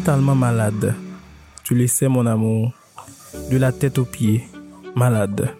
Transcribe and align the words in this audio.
totalement 0.00 0.36
malade. 0.36 0.94
Tu 1.64 1.74
le 1.74 1.88
sais, 1.88 2.06
mon 2.06 2.24
amour. 2.24 2.72
De 3.50 3.56
la 3.56 3.72
tête 3.72 3.98
aux 3.98 4.04
pieds, 4.04 4.44
malade. 4.94 5.50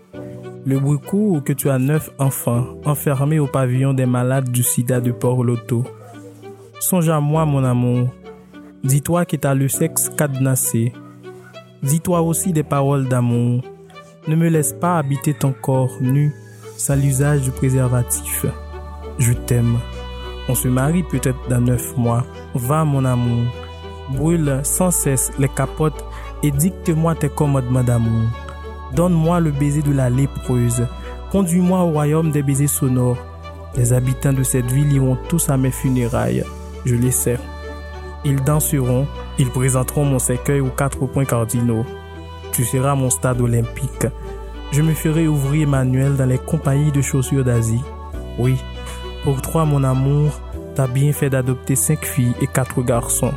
Le 0.64 0.78
bruit 0.78 1.00
court 1.00 1.42
que 1.42 1.52
tu 1.52 1.68
as 1.68 1.80
neuf 1.80 2.10
enfants 2.20 2.64
enfermés 2.84 3.40
au 3.40 3.48
pavillon 3.48 3.94
des 3.94 4.06
malades 4.06 4.48
du 4.48 4.62
sida 4.62 5.00
de 5.00 5.10
Port-Loto. 5.10 5.84
Songe 6.78 7.08
à 7.08 7.18
moi, 7.18 7.46
mon 7.46 7.64
amour. 7.64 8.10
Dis-toi 8.84 9.24
que 9.24 9.34
t'as 9.34 9.54
le 9.54 9.66
sexe 9.66 10.08
cadenassé. 10.16 10.92
Dis-toi 11.82 12.20
aussi 12.20 12.52
des 12.52 12.62
paroles 12.62 13.08
d'amour. 13.08 13.62
Ne 14.28 14.36
me 14.36 14.48
laisse 14.48 14.72
pas 14.72 14.98
habiter 14.98 15.34
ton 15.34 15.52
corps 15.52 15.96
nu 16.00 16.32
sans 16.76 16.94
l'usage 16.94 17.40
du 17.40 17.50
préservatif. 17.50 18.46
Je 19.18 19.32
t'aime. 19.32 19.78
On 20.48 20.54
se 20.54 20.68
marie 20.68 21.02
peut-être 21.02 21.48
dans 21.48 21.60
neuf 21.60 21.96
mois. 21.96 22.24
Va, 22.54 22.84
mon 22.84 23.04
amour. 23.04 23.48
Brûle 24.10 24.60
sans 24.64 24.90
cesse 24.90 25.30
les 25.38 25.48
capotes 25.48 26.04
et 26.42 26.50
dicte-moi 26.50 27.14
tes 27.14 27.28
commandements 27.28 27.84
d'amour. 27.84 28.28
Donne-moi 28.94 29.40
le 29.40 29.50
baiser 29.50 29.82
de 29.82 29.92
la 29.92 30.08
lépreuse. 30.08 30.86
Conduis-moi 31.30 31.80
au 31.80 31.90
royaume 31.90 32.30
des 32.30 32.42
baisers 32.42 32.68
sonores. 32.68 33.18
Les 33.76 33.92
habitants 33.92 34.32
de 34.32 34.42
cette 34.42 34.70
ville 34.70 34.92
iront 34.92 35.18
tous 35.28 35.50
à 35.50 35.56
mes 35.56 35.70
funérailles. 35.70 36.44
Je 36.84 36.94
les 36.94 37.10
sais. 37.10 37.38
Ils 38.24 38.42
danseront, 38.42 39.06
ils 39.38 39.50
présenteront 39.50 40.04
mon 40.04 40.18
cercueil 40.18 40.60
aux 40.60 40.70
quatre 40.70 41.06
points 41.06 41.24
cardinaux. 41.24 41.84
Tu 42.52 42.64
seras 42.64 42.94
mon 42.94 43.10
stade 43.10 43.40
olympique. 43.40 44.06
Je 44.72 44.82
me 44.82 44.94
ferai 44.94 45.28
ouvrir 45.28 45.68
manuel 45.68 46.16
dans 46.16 46.26
les 46.26 46.38
compagnies 46.38 46.92
de 46.92 47.02
chaussures 47.02 47.44
d'Asie. 47.44 47.82
Oui, 48.38 48.56
pour 49.22 49.42
toi, 49.42 49.64
mon 49.64 49.84
amour, 49.84 50.40
t'as 50.74 50.86
bien 50.86 51.12
fait 51.12 51.30
d'adopter 51.30 51.76
cinq 51.76 52.04
filles 52.04 52.34
et 52.40 52.46
quatre 52.46 52.82
garçons. 52.82 53.34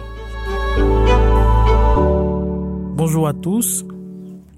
Bonjour 3.04 3.28
à 3.28 3.34
tous. 3.34 3.84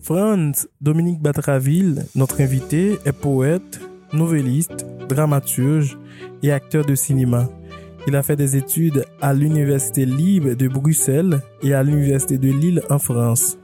Franz 0.02 0.68
Dominique 0.82 1.22
Batraville, 1.22 2.04
notre 2.14 2.42
invité, 2.42 3.00
est 3.06 3.14
poète, 3.14 3.80
novelliste, 4.12 4.86
dramaturge 5.08 5.98
et 6.42 6.52
acteur 6.52 6.84
de 6.84 6.94
cinéma. 6.94 7.48
Il 8.06 8.18
a 8.18 8.22
fait 8.22 8.36
des 8.36 8.58
études 8.58 9.06
à 9.22 9.34
l'Université 9.34 10.06
libre 10.06 10.56
de 10.56 10.68
Bruxelles 10.68 11.40
et 11.62 11.74
à 11.74 11.84
l'Université 11.84 12.38
de 12.38 12.52
Lille 12.52 12.82
en 12.90 13.00
France. 13.00 13.58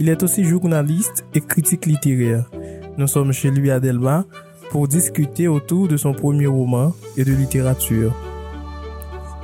Il 0.00 0.08
est 0.08 0.24
aussi 0.24 0.42
journaliste 0.42 1.24
et 1.32 1.40
critique 1.40 1.86
littéraire. 1.86 2.50
Nous 2.98 3.06
sommes 3.06 3.32
chez 3.32 3.52
lui 3.52 3.70
à 3.70 3.78
Delma 3.78 4.24
pour 4.70 4.88
discuter 4.88 5.46
autour 5.46 5.86
de 5.86 5.96
son 5.96 6.14
premier 6.14 6.48
roman 6.48 6.96
et 7.16 7.24
de 7.24 7.32
littérature. 7.32 8.12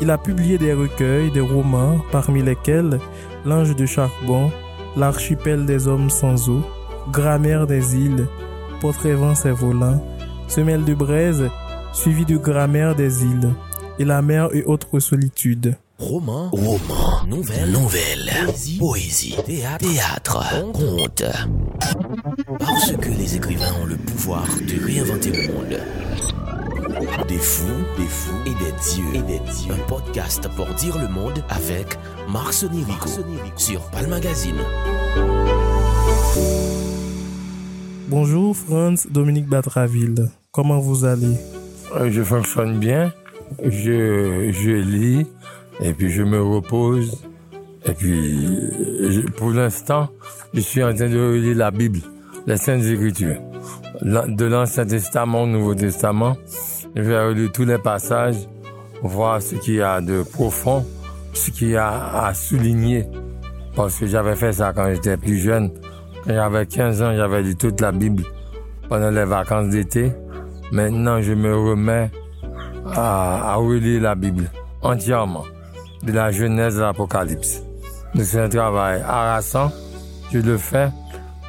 Il 0.00 0.10
a 0.10 0.18
publié 0.18 0.58
des 0.58 0.72
recueils, 0.72 1.30
des 1.30 1.40
romans, 1.40 2.00
parmi 2.10 2.42
lesquels 2.42 2.98
L'Ange 3.44 3.76
de 3.76 3.86
Charbon, 3.86 4.50
L'archipel 4.96 5.64
des 5.64 5.88
hommes 5.88 6.10
sans 6.10 6.48
eau, 6.50 6.62
Grammaire 7.10 7.66
des 7.66 7.96
îles, 7.96 8.26
Portrait 8.80 9.14
vent 9.14 9.34
et 9.44 9.50
volant, 9.50 10.04
Semelle 10.48 10.84
de 10.84 10.94
braise, 10.94 11.48
suivi 11.92 12.26
de 12.26 12.36
Grammaire 12.36 12.94
des 12.94 13.24
îles, 13.24 13.54
et 13.98 14.04
La 14.04 14.20
mer 14.22 14.48
et 14.52 14.64
autres 14.64 15.00
solitudes. 15.00 15.76
Roman, 15.98 16.50
roman, 16.50 17.24
nouvelle, 17.28 17.70
nouvelle, 17.70 18.32
poésie, 18.44 18.78
poésie. 18.78 19.36
Théâtre, 19.46 19.88
théâtre, 19.88 20.72
conte. 20.72 21.22
Parce 22.58 22.92
que 22.96 23.08
les 23.10 23.36
écrivains 23.36 23.72
ont 23.82 23.86
le 23.86 23.96
pouvoir 23.96 24.44
de 24.66 24.84
réinventer 24.84 25.30
le 25.30 25.52
monde. 25.52 25.80
Des 27.28 27.38
fous, 27.38 27.64
des 27.96 28.06
fous 28.06 28.32
et 28.46 28.50
des 28.50 28.72
dieux, 28.92 29.14
et 29.14 29.22
des 29.22 29.38
dieux. 29.40 29.72
Un 29.74 29.88
podcast 29.88 30.48
pour 30.56 30.66
dire 30.74 30.96
le 30.98 31.08
monde 31.08 31.42
avec 31.48 31.98
Marc 32.32 32.52
Sonirico 32.52 33.08
sur 33.56 33.80
Pal 33.90 34.06
Magazine. 34.06 34.54
Bonjour 38.08 38.56
Franz 38.56 39.08
Dominique 39.10 39.46
Batraville. 39.48 40.28
Comment 40.52 40.78
vous 40.78 41.04
allez? 41.04 41.36
Euh, 41.96 42.08
Je 42.10 42.22
fonctionne 42.22 42.78
bien. 42.78 43.12
Je, 43.64 44.50
je 44.52 44.70
lis 44.70 45.26
et 45.80 45.92
puis 45.94 46.10
je 46.10 46.22
me 46.22 46.40
repose. 46.40 47.20
Et 47.84 47.92
puis, 47.92 48.46
je- 49.10 49.28
pour 49.36 49.50
l'instant, 49.50 50.08
je 50.54 50.60
suis 50.60 50.84
en 50.84 50.94
train 50.94 51.08
de 51.08 51.32
lire 51.34 51.56
la 51.56 51.70
Bible, 51.72 51.98
les 52.46 52.56
Saintes 52.58 52.84
Écritures. 52.84 53.40
De 54.02 54.44
l'Ancien 54.46 54.84
Testament 54.86 55.42
au 55.42 55.46
Nouveau 55.46 55.74
Testament. 55.74 56.36
Je 56.94 57.02
vais 57.02 57.24
relire 57.24 57.50
tous 57.52 57.64
les 57.64 57.78
passages, 57.78 58.36
voir 59.02 59.40
ce 59.40 59.56
qu'il 59.56 59.74
y 59.74 59.82
a 59.82 60.00
de 60.00 60.22
profond, 60.22 60.84
ce 61.32 61.50
qu'il 61.50 61.70
y 61.70 61.76
a 61.76 62.24
à 62.26 62.34
souligner. 62.34 63.06
Parce 63.74 63.98
que 63.98 64.06
j'avais 64.06 64.36
fait 64.36 64.52
ça 64.52 64.72
quand 64.74 64.88
j'étais 64.92 65.16
plus 65.16 65.38
jeune. 65.38 65.70
Quand 66.24 66.34
j'avais 66.34 66.66
15 66.66 67.02
ans, 67.02 67.16
j'avais 67.16 67.42
lu 67.42 67.56
toute 67.56 67.80
la 67.80 67.92
Bible 67.92 68.22
pendant 68.88 69.10
les 69.10 69.24
vacances 69.24 69.70
d'été. 69.70 70.12
Maintenant, 70.70 71.20
je 71.22 71.32
me 71.32 71.56
remets 71.56 72.10
à, 72.86 73.52
à 73.52 73.54
relire 73.56 74.02
la 74.02 74.14
Bible 74.14 74.50
entièrement, 74.82 75.44
de 76.02 76.12
la 76.12 76.30
Genèse 76.30 76.78
à 76.78 76.86
l'Apocalypse. 76.86 77.62
C'est 78.20 78.40
un 78.40 78.48
travail 78.48 79.00
harassant. 79.00 79.70
Je 80.32 80.38
le 80.38 80.58
fais. 80.58 80.90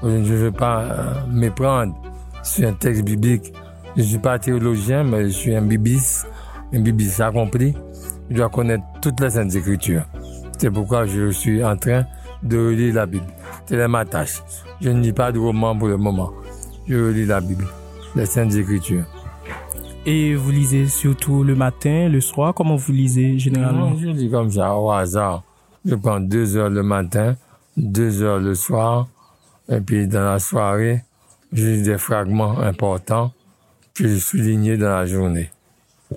Je 0.02 0.08
ne 0.08 0.36
veux 0.36 0.52
pas 0.52 0.82
euh, 0.82 1.14
méprendre 1.30 1.96
sur 2.44 2.68
un 2.68 2.74
texte 2.74 3.04
biblique. 3.04 3.54
Je 3.96 4.02
ne 4.02 4.08
suis 4.08 4.18
pas 4.18 4.40
théologien, 4.40 5.04
mais 5.04 5.26
je 5.26 5.30
suis 5.30 5.56
un 5.56 5.62
bibis, 5.62 6.26
un 6.74 6.80
bibis 6.80 7.22
accompli. 7.22 7.76
Je 8.30 8.38
dois 8.38 8.50
connaître 8.50 8.84
toutes 9.02 9.20
les 9.20 9.30
Saintes 9.30 9.54
Écritures. 9.54 10.06
C'est 10.58 10.72
pourquoi 10.72 11.06
je 11.06 11.30
suis 11.30 11.64
en 11.64 11.78
train 11.78 12.06
de 12.42 12.58
relire 12.58 12.96
la 12.96 13.06
Bible. 13.06 13.28
C'est 13.68 13.88
ma 13.88 14.04
tâche. 14.06 14.42
Je 14.82 14.90
ne 14.90 15.00
lis 15.02 15.14
pas 15.14 15.32
de 15.32 15.38
roman 15.38 15.78
pour 15.78 15.90
le 15.90 15.98
moment. 15.98 16.32
Je 16.88 16.96
relis 16.96 17.26
la 17.26 17.40
Bible, 17.40 17.68
les 18.16 18.26
Saintes 18.26 18.56
Écritures. 18.56 19.06
Et 20.06 20.36
vous 20.36 20.52
lisez 20.52 20.88
surtout 20.88 21.44
le 21.44 21.56
matin, 21.56 22.10
le 22.10 22.20
soir? 22.20 22.54
Comment 22.54 22.76
vous 22.76 22.92
lisez 22.92 23.38
généralement? 23.38 23.92
Non, 23.92 23.98
je 23.98 24.08
lis 24.08 24.30
comme 24.30 24.52
ça, 24.52 24.76
au 24.76 24.92
hasard. 24.92 25.44
Je 25.86 25.96
prends 25.96 26.20
deux 26.20 26.58
heures 26.58 26.70
le 26.70 26.84
matin, 26.84 27.36
deux 27.78 28.22
heures 28.22 28.40
le 28.40 28.56
soir, 28.56 29.08
et 29.70 29.80
puis 29.80 30.08
dans 30.08 30.24
la 30.24 30.40
soirée, 30.40 31.04
je 31.52 31.66
lis 31.66 31.84
des 31.84 31.98
fragments 31.98 32.58
importants 32.60 33.32
que 33.94 34.08
j'ai 34.08 34.20
soulignés 34.20 34.78
dans 34.78 34.90
la 34.90 35.06
journée. 35.06 35.52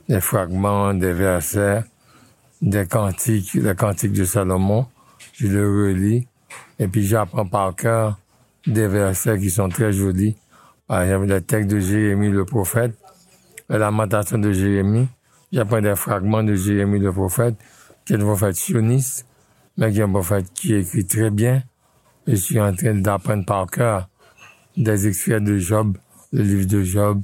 Des 0.09 0.21
fragments, 0.21 0.95
des 0.95 1.13
versets, 1.13 1.85
des 2.63 2.87
cantiques, 2.87 3.55
les 3.55 3.75
cantiques 3.75 4.13
de 4.13 4.25
Salomon, 4.25 4.87
je 5.33 5.47
le 5.47 5.69
relis, 5.69 6.27
et 6.79 6.89
puis 6.89 7.05
j'apprends 7.05 7.47
par 7.47 7.75
cœur 7.75 8.19
des 8.67 8.89
versets 8.89 9.39
qui 9.39 9.51
sont 9.51 9.69
très 9.69 9.93
jolis. 9.93 10.37
Par 10.87 11.03
exemple, 11.03 11.27
le 11.27 11.41
texte 11.41 11.71
de 11.71 11.81
Jérémie 11.81 12.31
le 12.31 12.45
prophète, 12.45 12.97
la 13.69 13.79
lamentation 13.79 14.39
de 14.39 14.53
Jérémie, 14.53 15.09
J'apprends 15.53 15.81
des 15.81 15.95
fragments 15.95 16.43
de 16.43 16.55
Jérémie 16.55 16.99
le 16.99 17.13
prophète, 17.13 17.55
qui 18.05 18.15
est 18.15 18.17
un 18.17 18.21
prophète 18.21 18.57
sioniste, 18.57 19.27
mais 19.77 19.93
qui 19.93 20.01
est 20.01 20.03
un 20.03 20.11
prophète 20.11 20.53
qui 20.53 20.75
écrit 20.75 21.07
très 21.07 21.31
bien. 21.31 21.63
Je 22.27 22.35
suis 22.35 22.61
en 22.61 22.75
train 22.75 22.95
d'apprendre 22.95 23.47
par 23.47 23.67
cœur 23.67 24.09
des 24.77 25.07
extraits 25.07 25.45
de 25.45 25.57
Job, 25.57 25.97
le 26.33 26.43
livre 26.43 26.67
de 26.67 26.83
Job, 26.83 27.23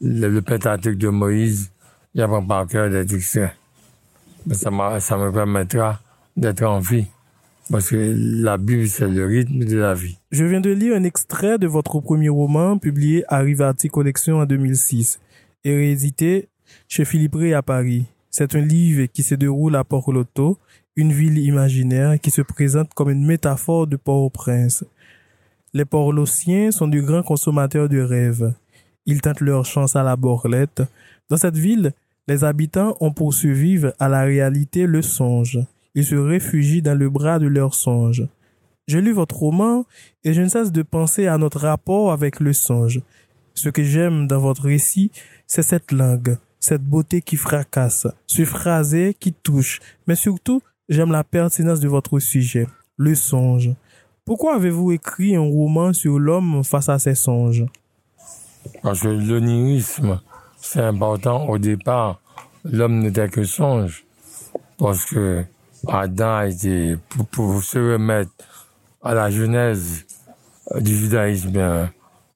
le, 0.00 0.28
le 0.28 0.42
Pentateuque 0.42 0.98
de 0.98 1.08
Moïse. 1.08 1.70
J'apprends 2.14 2.44
par 2.44 2.66
cœur 2.66 2.94
extraits. 2.94 3.52
Mais 4.46 4.54
Ça, 4.54 4.70
ça 5.00 5.16
me 5.16 5.30
permettra 5.32 6.00
d'être 6.36 6.62
en 6.62 6.78
vie. 6.78 7.06
Parce 7.70 7.90
que 7.90 8.14
la 8.16 8.56
Bible, 8.56 8.88
c'est 8.88 9.08
le 9.08 9.26
rythme 9.26 9.64
de 9.64 9.76
la 9.76 9.92
vie. 9.92 10.16
Je 10.30 10.44
viens 10.44 10.60
de 10.60 10.70
lire 10.70 10.96
un 10.96 11.04
extrait 11.04 11.58
de 11.58 11.66
votre 11.66 12.00
premier 12.00 12.30
roman 12.30 12.78
publié 12.78 13.24
à 13.28 13.40
Rivati 13.40 13.88
Collection 13.88 14.38
en 14.38 14.46
2006 14.46 15.20
et 15.64 15.74
réédité 15.74 16.48
chez 16.88 17.04
Philippe 17.04 17.34
Ray 17.34 17.52
à 17.52 17.62
Paris. 17.62 18.06
C'est 18.30 18.54
un 18.54 18.60
livre 18.60 19.06
qui 19.06 19.22
se 19.22 19.34
déroule 19.34 19.76
à 19.76 19.84
Port-Loto, 19.84 20.58
une 20.96 21.12
ville 21.12 21.38
imaginaire 21.38 22.18
qui 22.18 22.30
se 22.30 22.40
présente 22.40 22.94
comme 22.94 23.10
une 23.10 23.26
métaphore 23.26 23.86
de 23.86 23.96
Port-au-Prince. 23.96 24.84
Les 25.74 25.84
Port-Lociens 25.84 26.70
sont 26.70 26.88
de 26.88 27.00
grands 27.00 27.22
consommateurs 27.22 27.90
de 27.90 28.00
rêves. 28.00 28.54
Ils 29.08 29.22
tentent 29.22 29.40
leur 29.40 29.64
chance 29.64 29.96
à 29.96 30.02
la 30.02 30.16
borlette. 30.16 30.82
Dans 31.30 31.38
cette 31.38 31.56
ville, 31.56 31.92
les 32.28 32.44
habitants 32.44 32.94
ont 33.00 33.10
pour 33.10 33.32
survivre 33.32 33.94
à 33.98 34.06
la 34.06 34.22
réalité 34.24 34.86
le 34.86 35.00
songe. 35.00 35.58
Ils 35.94 36.04
se 36.04 36.14
réfugient 36.14 36.82
dans 36.82 36.96
le 36.96 37.08
bras 37.08 37.38
de 37.38 37.46
leur 37.46 37.72
songe. 37.72 38.28
Je 38.86 38.98
lis 38.98 39.12
votre 39.12 39.36
roman 39.36 39.86
et 40.24 40.34
je 40.34 40.42
ne 40.42 40.48
cesse 40.48 40.72
de 40.72 40.82
penser 40.82 41.26
à 41.26 41.38
notre 41.38 41.60
rapport 41.60 42.12
avec 42.12 42.38
le 42.38 42.52
songe. 42.52 43.00
Ce 43.54 43.70
que 43.70 43.82
j'aime 43.82 44.26
dans 44.26 44.40
votre 44.40 44.64
récit, 44.64 45.10
c'est 45.46 45.62
cette 45.62 45.90
langue, 45.90 46.36
cette 46.60 46.84
beauté 46.84 47.22
qui 47.22 47.36
fracasse, 47.36 48.06
ce 48.26 48.44
phrasé 48.44 49.16
qui 49.18 49.32
touche, 49.32 49.80
mais 50.06 50.16
surtout, 50.16 50.60
j'aime 50.90 51.12
la 51.12 51.24
pertinence 51.24 51.80
de 51.80 51.88
votre 51.88 52.18
sujet, 52.18 52.66
le 52.98 53.14
songe. 53.14 53.70
Pourquoi 54.26 54.56
avez-vous 54.56 54.92
écrit 54.92 55.34
un 55.34 55.40
roman 55.40 55.94
sur 55.94 56.18
l'homme 56.18 56.62
face 56.62 56.90
à 56.90 56.98
ses 56.98 57.14
songes? 57.14 57.64
Parce 58.82 59.00
que 59.00 59.08
l'onirisme, 59.08 60.20
c'est 60.56 60.82
important 60.82 61.46
au 61.48 61.58
départ. 61.58 62.20
L'homme 62.64 63.00
n'était 63.00 63.28
que 63.28 63.44
songe. 63.44 64.04
Parce 64.78 65.04
que 65.04 65.44
Adam 65.86 66.36
a 66.36 66.46
été, 66.46 66.96
pour, 67.30 67.62
se 67.62 67.78
remettre 67.78 68.30
à 69.02 69.14
la 69.14 69.30
genèse 69.30 70.06
du 70.76 70.96
judaïsme 70.96 71.88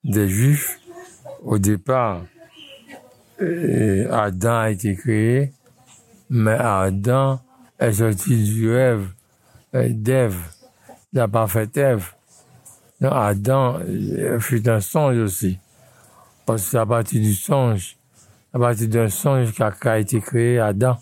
des 0.04 0.28
Juifs, 0.28 0.78
au 1.42 1.58
départ, 1.58 2.22
et 3.40 4.06
Adam 4.10 4.58
a 4.58 4.70
été 4.70 4.94
créé, 4.94 5.52
mais 6.30 6.56
Adam 6.58 7.40
est 7.78 7.92
sorti 7.92 8.44
du 8.44 8.70
rêve 8.70 9.08
euh, 9.74 9.88
d'Ève, 9.90 10.38
la 11.12 11.28
parfaite 11.28 11.76
Ève. 11.76 12.12
Adam 13.02 13.80
euh, 13.80 14.38
fut 14.38 14.68
un 14.68 14.80
songe 14.80 15.18
aussi, 15.18 15.58
parce 16.52 16.64
que 16.64 16.70
c'est 16.72 16.78
à 16.78 16.84
partir 16.84 17.22
du 17.22 17.32
songe, 17.32 17.96
à 18.52 18.58
partir 18.58 18.86
d'un 18.86 19.08
songe 19.08 19.54
qu'a 19.54 19.98
été 19.98 20.20
créé 20.20 20.58
Adam, 20.58 20.98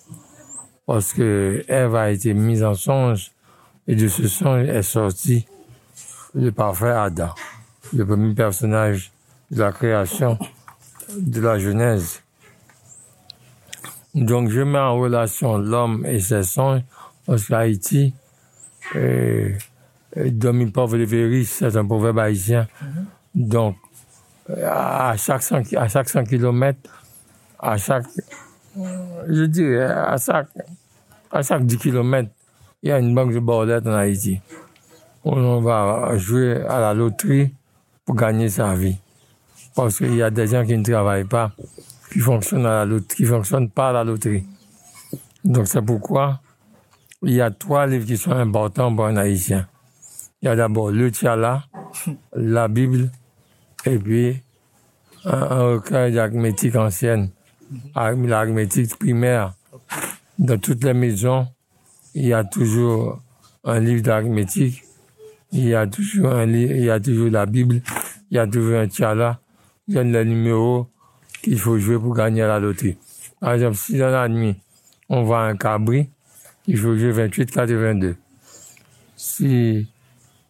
parce 0.86 1.12
que 1.12 1.64
Ève 1.66 1.96
a 1.96 2.12
été 2.12 2.34
mise 2.34 2.62
en 2.62 2.74
songe, 2.74 3.32
et 3.88 3.96
de 3.96 4.06
ce 4.06 4.28
songe 4.28 4.68
est 4.68 4.82
sorti 4.82 5.46
le 6.34 6.52
parfait 6.52 6.92
Adam, 6.92 7.34
le 7.92 8.06
premier 8.06 8.32
personnage 8.32 9.10
de 9.50 9.58
la 9.58 9.72
création 9.72 10.38
de 11.16 11.40
la 11.40 11.58
Genèse. 11.58 12.22
Donc, 14.14 14.50
je 14.50 14.60
mets 14.60 14.78
en 14.78 15.00
relation 15.00 15.58
l'homme 15.58 16.06
et 16.06 16.20
ses 16.20 16.44
songes, 16.44 16.82
parce 17.26 17.44
qu'Haïti, 17.46 18.14
euh, 18.94 19.52
Domi 20.14 20.70
pauvre 20.70 20.96
le 20.96 21.42
c'est 21.42 21.76
un 21.76 21.84
proverbe 21.84 22.20
haïtien. 22.20 22.68
Donc, 23.34 23.74
à 24.64 25.14
chaque 25.16 25.42
100, 25.42 25.74
à 25.76 25.88
chaque 25.88 26.08
100 26.08 26.24
km, 26.24 26.78
à 27.58 27.76
chaque, 27.76 28.06
je 28.76 29.44
dirais, 29.44 29.84
à 29.84 30.16
chaque, 30.16 30.48
à 31.30 31.42
chaque 31.42 31.64
10 31.66 31.78
km, 31.78 32.30
il 32.82 32.88
y 32.88 32.92
a 32.92 32.98
une 32.98 33.14
banque 33.14 33.32
de 33.32 33.40
bordettes 33.40 33.86
en 33.86 33.94
Haïti. 33.94 34.40
On 35.24 35.60
va 35.60 36.16
jouer 36.16 36.62
à 36.66 36.80
la 36.80 36.94
loterie 36.94 37.54
pour 38.04 38.14
gagner 38.14 38.48
sa 38.48 38.74
vie. 38.74 38.96
Parce 39.74 39.98
qu'il 39.98 40.14
y 40.14 40.22
a 40.22 40.30
des 40.30 40.46
gens 40.46 40.64
qui 40.64 40.76
ne 40.76 40.82
travaillent 40.82 41.24
pas, 41.24 41.52
qui 42.10 42.20
fonctionnent 42.20 42.66
à 42.66 42.70
la 42.70 42.84
loterie, 42.86 43.16
qui 43.16 43.24
fonctionnent 43.24 43.70
pas 43.70 43.90
à 43.90 43.92
la 43.92 44.04
loterie. 44.04 44.46
Donc 45.44 45.68
c'est 45.68 45.82
pourquoi 45.82 46.40
il 47.22 47.34
y 47.34 47.40
a 47.40 47.50
trois 47.50 47.86
livres 47.86 48.06
qui 48.06 48.16
sont 48.16 48.32
importants 48.32 48.94
pour 48.94 49.06
un 49.06 49.16
Haïtien. 49.16 49.68
Il 50.40 50.46
y 50.46 50.48
a 50.48 50.56
d'abord 50.56 50.90
le 50.90 51.10
Tiala, 51.10 51.64
la 52.32 52.68
Bible, 52.68 53.10
et 53.86 53.98
puis 53.98 54.40
un, 55.24 55.74
recueil 55.74 56.12
d'arithmétique 56.12 56.76
ancienne, 56.76 57.30
l'arithmétique 57.94 58.96
primaire. 58.98 59.54
Dans 60.38 60.58
toutes 60.58 60.84
les 60.84 60.94
maisons, 60.94 61.46
il 62.14 62.26
y 62.26 62.32
a 62.32 62.44
toujours 62.44 63.20
un 63.64 63.78
livre 63.78 64.02
d'arithmétique, 64.02 64.82
il 65.52 65.68
y 65.68 65.74
a 65.74 65.86
toujours 65.86 66.32
un 66.32 66.46
livre, 66.46 66.72
il 66.72 66.84
y 66.84 66.90
a 66.90 66.98
toujours 66.98 67.30
la 67.30 67.44
Bible, 67.44 67.82
il 68.30 68.36
y 68.36 68.38
a 68.38 68.46
toujours 68.46 68.78
un 68.78 68.88
Tiala, 68.88 69.40
il 69.86 69.94
y 69.94 69.98
a 69.98 70.02
le 70.02 70.24
numéro 70.24 70.88
qu'il 71.42 71.58
faut 71.58 71.78
jouer 71.78 71.98
pour 71.98 72.14
gagner 72.14 72.42
la 72.42 72.58
loterie. 72.58 72.96
Par 73.40 73.52
exemple, 73.52 73.76
si 73.76 73.98
dans 73.98 74.10
la 74.10 74.28
nuit, 74.28 74.56
on 75.08 75.24
voit 75.24 75.42
un 75.42 75.56
cabri, 75.56 76.08
il 76.66 76.78
faut 76.78 76.96
jouer 76.96 77.12
28 77.12 77.50
82. 77.50 78.16
Si 79.16 79.86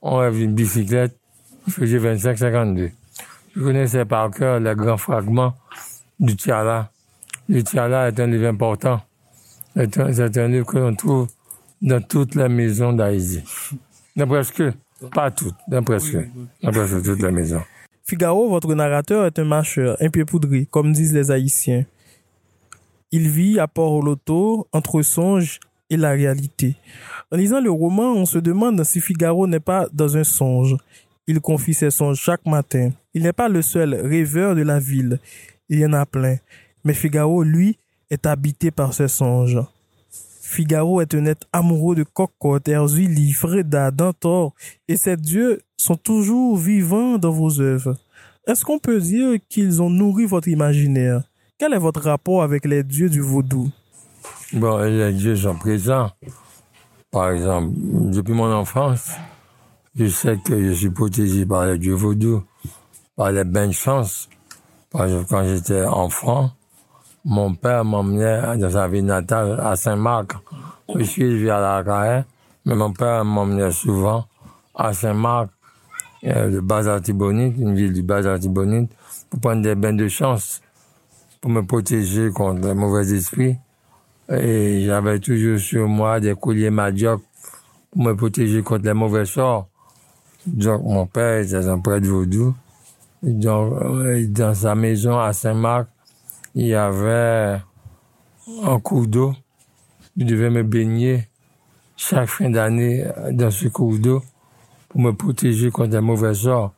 on 0.02 0.16
rêve 0.16 0.40
une 0.40 0.54
bicyclette, 0.54 1.16
il 1.66 1.72
faut 1.72 1.86
jouer 1.86 1.98
25 1.98 2.38
52. 2.38 2.90
Je 3.54 3.62
connaissais 3.62 4.04
par 4.04 4.30
cœur 4.30 4.60
les 4.60 4.74
grands 4.74 4.96
fragments 4.96 5.54
du 6.18 6.36
Tiala. 6.36 6.90
Le 7.48 7.62
Tiala 7.62 8.08
est 8.08 8.20
un 8.20 8.26
livre 8.26 8.46
important. 8.46 9.00
C'est 9.74 9.98
un, 10.38 10.48
livre 10.48 10.66
que 10.66 10.78
l'on 10.78 10.94
trouve 10.94 11.26
dans 11.82 12.00
toutes 12.00 12.34
les 12.34 12.48
maisons 12.48 12.92
d'Haïti. 12.92 13.42
Dans 14.16 14.26
presque, 14.26 14.62
pas 15.12 15.30
toutes, 15.30 15.54
dans 15.68 15.82
presque, 15.82 16.16
dans 16.62 16.70
presque 16.70 17.02
toutes 17.02 17.22
les 17.22 17.30
maisons. 17.30 17.62
Figaro, 18.04 18.48
votre 18.48 18.74
narrateur, 18.74 19.26
est 19.26 19.38
un 19.38 19.44
marcheur, 19.44 19.96
un 20.00 20.08
pied 20.10 20.24
poudré, 20.24 20.66
comme 20.70 20.92
disent 20.92 21.14
les 21.14 21.30
Haïtiens. 21.30 21.84
Il 23.12 23.28
vit 23.28 23.58
à 23.58 23.68
Port-Loto, 23.68 24.68
entre 24.72 25.02
songe 25.02 25.60
et 25.90 25.96
la 25.96 26.10
réalité. 26.10 26.76
En 27.32 27.36
lisant 27.36 27.60
le 27.60 27.70
roman, 27.70 28.12
on 28.12 28.26
se 28.26 28.38
demande 28.38 28.82
si 28.84 29.00
Figaro 29.00 29.46
n'est 29.46 29.60
pas 29.60 29.88
dans 29.92 30.16
un 30.16 30.24
songe. 30.24 30.76
Il 31.30 31.40
confie 31.40 31.74
ses 31.74 31.92
songes 31.92 32.18
chaque 32.18 32.44
matin. 32.44 32.90
Il 33.14 33.22
n'est 33.22 33.32
pas 33.32 33.48
le 33.48 33.62
seul 33.62 33.94
rêveur 33.94 34.56
de 34.56 34.62
la 34.62 34.80
ville. 34.80 35.20
Il 35.68 35.78
y 35.78 35.86
en 35.86 35.92
a 35.92 36.04
plein. 36.04 36.38
Mais 36.82 36.92
Figaro, 36.92 37.44
lui, 37.44 37.78
est 38.10 38.26
habité 38.26 38.72
par 38.72 38.94
ses 38.94 39.06
songes. 39.06 39.60
Figaro 40.10 41.00
est 41.00 41.14
un 41.14 41.26
être 41.26 41.46
amoureux 41.52 41.94
de 41.94 42.02
Cocotte, 42.02 42.66
Erzuli, 42.66 43.30
Freda, 43.30 43.92
Dantor, 43.92 44.54
et 44.88 44.96
ces 44.96 45.16
dieux 45.16 45.60
sont 45.76 45.94
toujours 45.94 46.56
vivants 46.56 47.16
dans 47.16 47.30
vos 47.30 47.60
œuvres. 47.60 47.96
Est-ce 48.48 48.64
qu'on 48.64 48.80
peut 48.80 48.98
dire 48.98 49.38
qu'ils 49.48 49.80
ont 49.80 49.88
nourri 49.88 50.26
votre 50.26 50.48
imaginaire? 50.48 51.22
Quel 51.58 51.74
est 51.74 51.78
votre 51.78 52.00
rapport 52.00 52.42
avec 52.42 52.64
les 52.64 52.82
dieux 52.82 53.08
du 53.08 53.20
vaudou? 53.20 53.70
Bon, 54.52 54.78
les 54.78 55.12
dieux 55.12 55.36
sont 55.36 55.54
présents. 55.54 56.10
Par 57.12 57.30
exemple, 57.30 57.70
depuis 57.76 58.34
mon 58.34 58.52
enfance, 58.52 59.12
je 59.96 60.06
sais 60.06 60.38
que 60.38 60.62
je 60.62 60.72
suis 60.72 60.90
protégé 60.90 61.44
par 61.44 61.66
les 61.66 61.78
dieux 61.78 61.94
vaudou, 61.94 62.44
par 63.16 63.32
les 63.32 63.44
bonnes 63.44 63.72
chances. 63.72 64.28
Par 64.90 65.04
exemple, 65.04 65.26
quand 65.28 65.44
j'étais 65.44 65.84
enfant, 65.84 66.50
mon 67.24 67.54
père 67.54 67.84
m'emmenait 67.84 68.56
dans 68.58 68.70
sa 68.70 68.88
ville 68.88 69.04
natale 69.04 69.60
à 69.60 69.76
Saint-Marc. 69.76 70.32
Je 70.94 71.02
suis 71.02 71.50
à 71.50 71.60
la 71.60 71.84
Carré, 71.84 72.24
mais 72.64 72.74
mon 72.74 72.92
père 72.92 73.24
m'emmenait 73.24 73.72
souvent 73.72 74.26
à 74.74 74.92
Saint-Marc, 74.92 75.50
euh, 76.24 76.48
le 76.48 76.60
Bas-Artibonite, 76.60 77.56
une 77.58 77.74
ville 77.74 77.92
du 77.92 78.02
Bas-Artibonite, 78.02 78.90
pour 79.28 79.40
prendre 79.40 79.62
des 79.62 79.74
bains 79.74 79.92
de 79.92 80.08
chance, 80.08 80.60
pour 81.40 81.50
me 81.50 81.62
protéger 81.62 82.30
contre 82.30 82.66
les 82.66 82.74
mauvais 82.74 83.12
esprits. 83.12 83.56
Et 84.28 84.84
j'avais 84.84 85.18
toujours 85.18 85.58
sur 85.58 85.88
moi 85.88 86.20
des 86.20 86.34
colliers 86.34 86.70
madioc 86.70 87.22
pour 87.90 88.02
me 88.02 88.14
protéger 88.14 88.62
contre 88.62 88.84
les 88.84 88.94
mauvais 88.94 89.24
sorts. 89.24 89.69
Donc, 90.46 90.82
mon 90.84 91.06
père 91.06 91.42
était 91.42 91.66
un 91.66 91.78
prêtre 91.78 92.06
vaudou. 92.06 92.54
Donc, 93.22 93.72
euh, 93.82 94.26
dans 94.28 94.54
sa 94.54 94.74
maison 94.74 95.18
à 95.18 95.32
Saint-Marc, 95.32 95.88
il 96.54 96.66
y 96.66 96.74
avait 96.74 97.60
un 98.64 98.80
cours 98.80 99.06
d'eau. 99.06 99.34
Je 100.16 100.24
devais 100.24 100.50
me 100.50 100.62
baigner 100.62 101.28
chaque 101.96 102.28
fin 102.28 102.50
d'année 102.50 103.04
dans 103.32 103.50
ce 103.50 103.68
cours 103.68 103.98
d'eau 103.98 104.22
pour 104.88 105.00
me 105.00 105.12
protéger 105.12 105.70
contre 105.70 105.92
les 105.92 106.00
mauvais 106.00 106.34
sorts. 106.34 106.72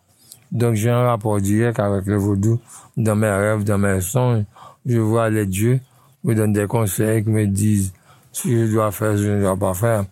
Donc 0.50 0.74
j'ai 0.74 0.90
un 0.90 1.04
rapport 1.04 1.40
direct 1.40 1.80
avec 1.80 2.06
le 2.06 2.16
vaudou. 2.16 2.60
Dans 2.96 3.16
mes 3.16 3.30
rêves, 3.30 3.64
dans 3.64 3.78
mes 3.78 4.00
songes, 4.02 4.44
je 4.84 4.98
vois 4.98 5.30
les 5.30 5.46
dieux, 5.46 5.80
me 6.24 6.34
donnent 6.34 6.52
des 6.52 6.66
conseils, 6.66 7.22
me 7.22 7.46
disent 7.46 7.92
ce 8.32 8.42
que 8.44 8.66
je 8.66 8.72
dois 8.72 8.90
faire, 8.90 9.12
ce 9.12 9.22
que 9.22 9.28
je 9.28 9.30
ne 9.30 9.40
dois 9.40 9.56
pas 9.56 9.74
faire. 9.74 10.04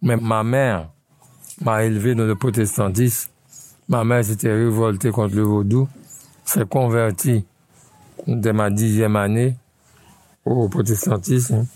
Mais 0.00 0.16
ma 0.16 0.42
mère 0.42 0.88
m'a 1.64 1.84
élevé 1.84 2.14
dans 2.14 2.24
le 2.24 2.34
protestantisme. 2.34 3.30
Ma 3.88 4.04
mère 4.04 4.24
s'était 4.24 4.52
révoltée 4.52 5.10
contre 5.10 5.34
le 5.34 5.42
vaudou, 5.42 5.88
s'est 6.44 6.66
convertie 6.66 7.44
de 8.26 8.50
ma 8.52 8.70
dixième 8.70 9.16
année 9.16 9.56
au 10.44 10.68
protestantisme. 10.68 11.66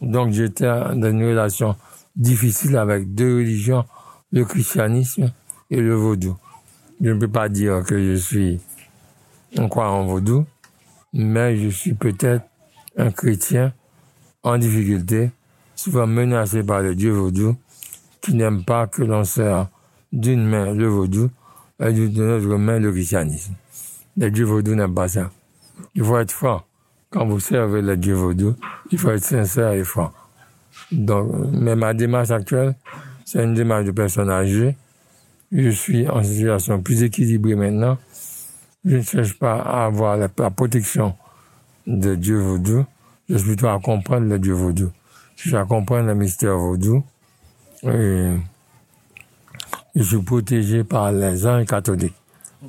Donc 0.00 0.32
j'étais 0.32 0.66
dans 0.66 1.10
une 1.10 1.24
relation 1.24 1.76
difficile 2.16 2.76
avec 2.76 3.14
deux 3.14 3.36
religions, 3.36 3.84
le 4.32 4.44
christianisme 4.44 5.30
et 5.70 5.80
le 5.80 5.94
vaudou. 5.94 6.36
Je 7.00 7.10
ne 7.10 7.18
peux 7.18 7.28
pas 7.28 7.48
dire 7.48 7.82
que 7.84 7.98
je 7.98 8.16
suis 8.16 8.60
on 9.58 9.68
croit 9.68 9.90
en 9.90 10.04
vaudou, 10.04 10.46
mais 11.12 11.56
je 11.56 11.68
suis 11.68 11.94
peut-être 11.94 12.44
un 12.96 13.10
chrétien 13.10 13.72
en 14.42 14.58
difficulté, 14.58 15.30
souvent 15.74 16.06
menacé 16.06 16.62
par 16.62 16.82
le 16.82 16.94
dieu 16.94 17.10
vaudou, 17.10 17.56
qui 18.20 18.34
n'aime 18.34 18.64
pas 18.64 18.86
que 18.86 19.02
l'on 19.02 19.24
sert 19.24 19.68
d'une 20.12 20.44
main 20.46 20.72
le 20.72 20.86
vaudou 20.86 21.30
et 21.78 21.92
d'une 21.92 22.22
autre 22.22 22.56
main 22.56 22.78
le 22.78 22.92
christianisme. 22.92 23.54
Le 24.16 24.30
dieu 24.30 24.44
vaudou 24.44 24.74
n'aime 24.74 24.94
pas 24.94 25.08
ça. 25.08 25.30
Il 25.94 26.04
faut 26.04 26.18
être 26.18 26.32
franc. 26.32 26.62
Quand 27.10 27.26
vous 27.26 27.40
servez 27.40 27.82
le 27.82 27.96
Dieu 27.96 28.14
vaudou, 28.14 28.54
il 28.92 28.98
faut 28.98 29.10
être 29.10 29.24
sincère 29.24 29.72
et 29.72 29.82
franc. 29.82 30.12
Donc, 30.92 31.28
mais 31.52 31.74
ma 31.74 31.92
démarche 31.92 32.30
actuelle, 32.30 32.76
c'est 33.24 33.42
une 33.42 33.54
démarche 33.54 33.84
de 33.84 33.90
personne 33.90 34.30
âgée. 34.30 34.76
Je 35.50 35.70
suis 35.70 36.08
en 36.08 36.22
situation 36.22 36.80
plus 36.80 37.02
équilibrée 37.02 37.56
maintenant. 37.56 37.98
Je 38.84 38.96
ne 38.96 39.02
cherche 39.02 39.38
pas 39.38 39.60
à 39.60 39.86
avoir 39.86 40.16
la, 40.16 40.28
protection 40.28 41.14
de 41.86 42.14
Dieu 42.14 42.38
vaudou. 42.38 42.86
Je 43.28 43.36
suis 43.36 43.46
plutôt 43.48 43.68
à 43.68 43.80
comprendre 43.80 44.26
le 44.26 44.38
Dieu 44.38 44.52
vaudou. 44.52 44.90
Je 45.36 45.48
suis 45.48 45.56
à 45.56 45.64
comprendre 45.64 46.06
le 46.06 46.14
mystère 46.14 46.56
vaudou. 46.56 47.04
Je 47.82 48.42
suis 50.02 50.22
protégé 50.22 50.84
par 50.84 51.12
les 51.12 51.46
anges 51.46 51.66
catholiques. 51.66 52.14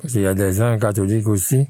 Parce 0.00 0.12
qu'il 0.12 0.22
y 0.22 0.26
a 0.26 0.34
des 0.34 0.62
anges 0.62 0.80
catholiques 0.80 1.28
aussi 1.28 1.66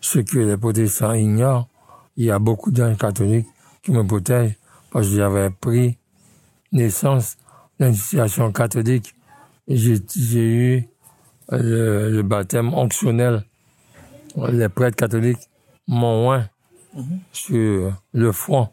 ce 0.00 0.20
que 0.20 0.38
les 0.38 0.56
protestants 0.56 1.12
ignorent, 1.12 1.68
il 2.16 2.24
y 2.24 2.30
a 2.30 2.38
beaucoup 2.38 2.70
d'anges 2.70 2.96
catholiques 2.96 3.46
qui 3.82 3.92
me 3.92 4.02
protègent 4.02 4.56
parce 4.90 5.08
que 5.08 5.16
j'avais 5.16 5.50
pris 5.50 5.98
naissance 6.72 7.36
d'une 7.78 7.94
situation 7.94 8.50
catholique. 8.52 9.14
J'ai 9.68 10.00
eu 10.34 10.88
le, 11.50 12.22
baptême 12.22 12.74
onctionnel. 12.74 13.44
Les 14.48 14.68
prêtres 14.68 14.96
catholiques 14.96 15.48
m'ont 15.86 16.30
oint 16.30 16.48
sur 17.32 17.92
le 18.12 18.32
front. 18.32 18.68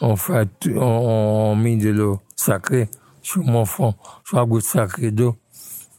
On, 0.00 0.16
fait, 0.16 0.48
on, 0.74 1.56
mis 1.56 1.78
de 1.78 1.90
l'eau 1.90 2.20
sacrée 2.34 2.88
sur 3.26 3.42
mon 3.42 3.64
front, 3.64 3.94
sur 4.24 4.46
goutte 4.46 4.62
sacrée 4.62 5.10
d'eau 5.10 5.36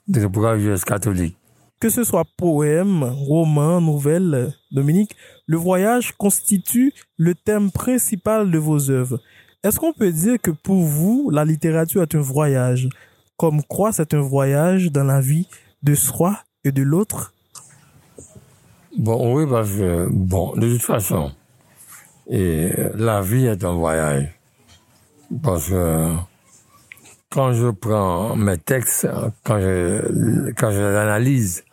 de 0.08 0.22
la 0.22 0.78
catholique. 0.80 1.36
Que 1.80 1.90
ce 1.90 2.06
soit 2.06 2.24
poème, 2.38 3.04
roman, 3.04 3.82
nouvelle, 3.82 4.54
Dominique, 4.72 5.16
le 5.46 5.58
voyage 5.58 6.14
constitue 6.14 6.94
le 7.18 7.36
thème 7.36 7.70
principal 7.70 8.50
de 8.50 8.58
vos 8.58 8.90
œuvres. 8.90 9.20
Est-ce 9.62 9.78
qu'on 9.78 9.92
peut 9.92 10.12
dire 10.12 10.38
que 10.42 10.52
pour 10.52 10.82
vous, 10.84 11.30
la 11.30 11.44
littérature 11.44 12.02
est 12.02 12.16
un 12.16 12.22
voyage, 12.22 12.88
comme 13.36 13.62
quoi 13.62 13.92
c'est 13.92 14.14
un 14.14 14.22
voyage 14.22 14.92
dans 14.92 15.04
la 15.04 15.20
vie 15.20 15.50
de 15.84 15.96
soi 15.96 16.40
et 16.64 16.72
de 16.72 16.82
l'autre? 16.82 17.34
Bon, 18.98 19.36
oui, 19.36 19.46
parce 19.48 19.70
que, 19.70 20.08
bon, 20.10 20.56
de 20.56 20.72
toute 20.72 20.82
façon, 20.82 21.32
et 22.30 22.72
la 22.96 23.22
vie 23.22 23.46
est 23.46 23.64
un 23.66 23.74
voyage. 23.74 24.34
Parce 25.44 25.70
que 25.70 26.14
quand 27.30 27.54
je 27.54 27.68
prends 27.70 28.36
mes 28.36 28.58
textes, 28.58 29.08
quand 29.44 29.60
je, 29.60 30.52
quand 30.54 30.72
je 30.72 30.80
les 30.80 30.96
analyse, 30.96 31.64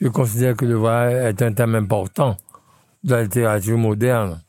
je 0.00 0.08
considère 0.08 0.56
que 0.56 0.64
le 0.64 0.74
voyage 0.74 1.34
est 1.34 1.42
un 1.42 1.52
thème 1.52 1.74
important 1.74 2.36
de 3.04 3.12
la 3.14 3.22
littérature 3.22 3.78
moderne. 3.78 4.40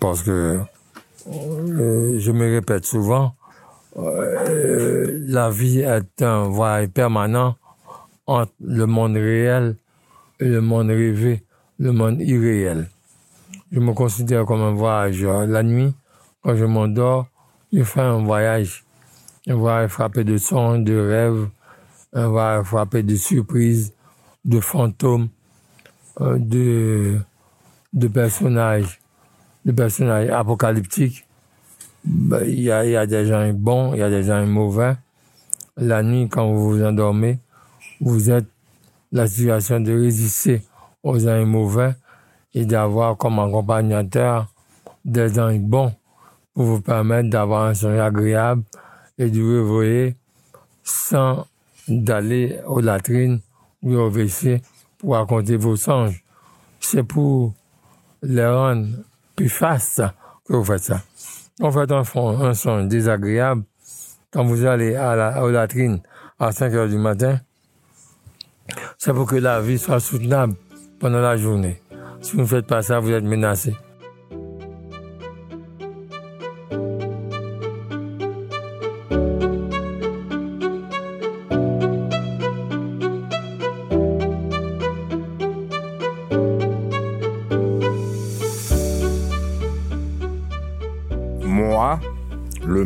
Parce 0.00 0.22
que 0.22 0.60
euh, 1.28 2.18
je 2.18 2.32
me 2.32 2.54
répète 2.54 2.84
souvent, 2.84 3.34
euh, 3.96 5.18
la 5.26 5.50
vie 5.50 5.80
est 5.80 6.22
un 6.22 6.44
voyage 6.48 6.88
permanent 6.88 7.56
entre 8.26 8.52
le 8.60 8.86
monde 8.86 9.14
réel 9.14 9.76
et 10.40 10.46
le 10.46 10.60
monde 10.60 10.88
rêvé, 10.88 11.42
le 11.78 11.92
monde 11.92 12.20
irréel. 12.20 12.88
Je 13.70 13.80
me 13.80 13.92
considère 13.92 14.44
comme 14.46 14.60
un 14.60 14.72
voyageur. 14.72 15.46
La 15.46 15.62
nuit, 15.62 15.94
quand 16.42 16.56
je 16.56 16.64
m'endors, 16.64 17.26
je 17.72 17.82
fais 17.82 18.00
un 18.00 18.22
voyage. 18.24 18.84
Un 19.48 19.54
voyage 19.54 19.90
frappé 19.90 20.24
de 20.24 20.36
sons, 20.38 20.78
de 20.78 20.96
rêves, 20.96 21.48
un 22.12 22.28
voyage 22.28 22.66
frappé 22.66 23.02
de 23.02 23.16
surprises, 23.16 23.92
de 24.44 24.60
fantômes, 24.60 25.28
euh, 26.20 26.38
de, 26.38 27.18
de 27.92 28.08
personnages 28.08 29.00
le 29.64 29.72
personnage 29.72 30.28
apocalyptique, 30.30 31.26
ben, 32.04 32.42
il 32.44 32.60
y, 32.60 32.70
a, 32.70 32.84
y 32.84 32.96
a 32.96 33.06
des 33.06 33.26
gens 33.26 33.48
bons, 33.52 33.94
il 33.94 34.00
y 34.00 34.02
a 34.02 34.10
des 34.10 34.24
gens 34.24 34.44
mauvais. 34.46 34.94
La 35.76 36.02
nuit, 36.02 36.28
quand 36.28 36.50
vous 36.52 36.70
vous 36.70 36.84
endormez, 36.84 37.38
vous 38.00 38.30
êtes 38.30 38.46
la 39.12 39.26
situation 39.26 39.80
de 39.80 39.92
résister 39.92 40.62
aux 41.02 41.18
gens 41.18 41.44
mauvais 41.46 41.94
et 42.54 42.64
d'avoir 42.64 43.16
comme 43.16 43.38
accompagnateur 43.38 44.48
des 45.04 45.32
gens 45.32 45.54
bons 45.54 45.92
pour 46.54 46.64
vous 46.64 46.80
permettre 46.80 47.30
d'avoir 47.30 47.64
un 47.66 47.74
songe 47.74 47.98
agréable 47.98 48.62
et 49.18 49.30
de 49.30 49.42
réveiller 49.42 50.16
sans 50.84 51.46
d'aller 51.88 52.58
aux 52.66 52.80
latrines 52.80 53.40
ou 53.82 53.94
au 53.94 54.10
WC 54.10 54.62
pour 54.98 55.14
raconter 55.14 55.56
vos 55.56 55.76
songes. 55.76 56.22
C'est 56.80 57.02
pour 57.02 57.54
les 58.22 58.46
rendre 58.46 58.88
plus 59.36 59.48
fast 59.48 60.02
que 60.46 60.54
vous 60.54 60.64
faites 60.64 60.84
ça. 60.84 61.02
On 61.60 61.70
fait 61.70 61.90
un, 61.90 62.02
un 62.16 62.54
son 62.54 62.84
désagréable 62.84 63.64
quand 64.32 64.44
vous 64.44 64.64
allez 64.64 64.94
à 64.94 65.14
la, 65.14 65.50
latrine 65.50 66.00
à 66.38 66.52
5 66.52 66.72
heures 66.74 66.88
du 66.88 66.98
matin. 66.98 67.40
C'est 68.98 69.12
pour 69.12 69.26
que 69.26 69.36
la 69.36 69.60
vie 69.60 69.78
soit 69.78 70.00
soutenable 70.00 70.54
pendant 70.98 71.20
la 71.20 71.36
journée. 71.36 71.80
Si 72.20 72.36
vous 72.36 72.42
ne 72.42 72.46
faites 72.46 72.66
pas 72.66 72.82
ça, 72.82 73.00
vous 73.00 73.10
êtes 73.10 73.24
menacé. 73.24 73.74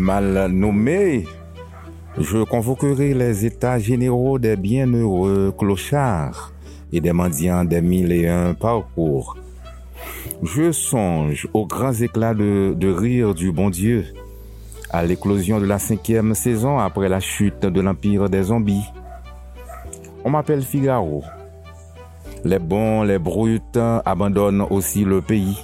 Mal 0.07 0.47
nommé, 0.53 1.25
je 2.17 2.45
convoquerai 2.45 3.13
les 3.13 3.45
états 3.45 3.81
généraux 3.81 4.39
des 4.39 4.55
bienheureux 4.55 5.53
clochards 5.59 6.53
et 6.93 7.01
des 7.01 7.13
mendiants 7.13 7.65
des 7.65 7.81
mille 7.81 8.13
et 8.13 8.29
un 8.29 8.55
parcours. 8.55 9.37
Je 10.45 10.71
songe 10.71 11.49
aux 11.53 11.67
grands 11.67 11.93
éclats 11.93 12.35
de, 12.35 12.89
rire 12.89 13.35
du 13.35 13.51
bon 13.51 13.69
Dieu, 13.69 14.05
à 14.91 15.03
l'éclosion 15.05 15.59
de 15.59 15.67
la 15.67 15.81
cinquième 15.81 16.37
saison 16.37 16.79
après 16.79 17.09
la 17.09 17.19
chute 17.19 17.67
de 17.67 17.81
l'empire 17.81 18.29
des 18.29 18.45
zombies. 18.45 18.89
On 20.25 20.31
m'appelle 20.31 20.63
Figaro. 20.63 21.25
Les 22.45 22.61
bons, 22.61 23.03
les 23.03 23.19
brutes 23.19 23.81
abandonnent 24.05 24.67
aussi 24.71 25.05
le 25.05 25.21
pays. 25.21 25.59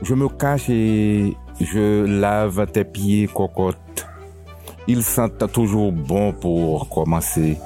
Je 0.00 0.14
me 0.14 0.28
cache 0.28 0.70
et 0.70 1.36
je 1.60 2.04
lave 2.04 2.66
tes 2.70 2.84
pieds, 2.84 3.28
cocotte. 3.32 4.06
Ils 4.86 5.02
sentent 5.02 5.52
toujours 5.52 5.92
bon 5.92 6.32
pour 6.32 6.88
commencer. 6.88 7.58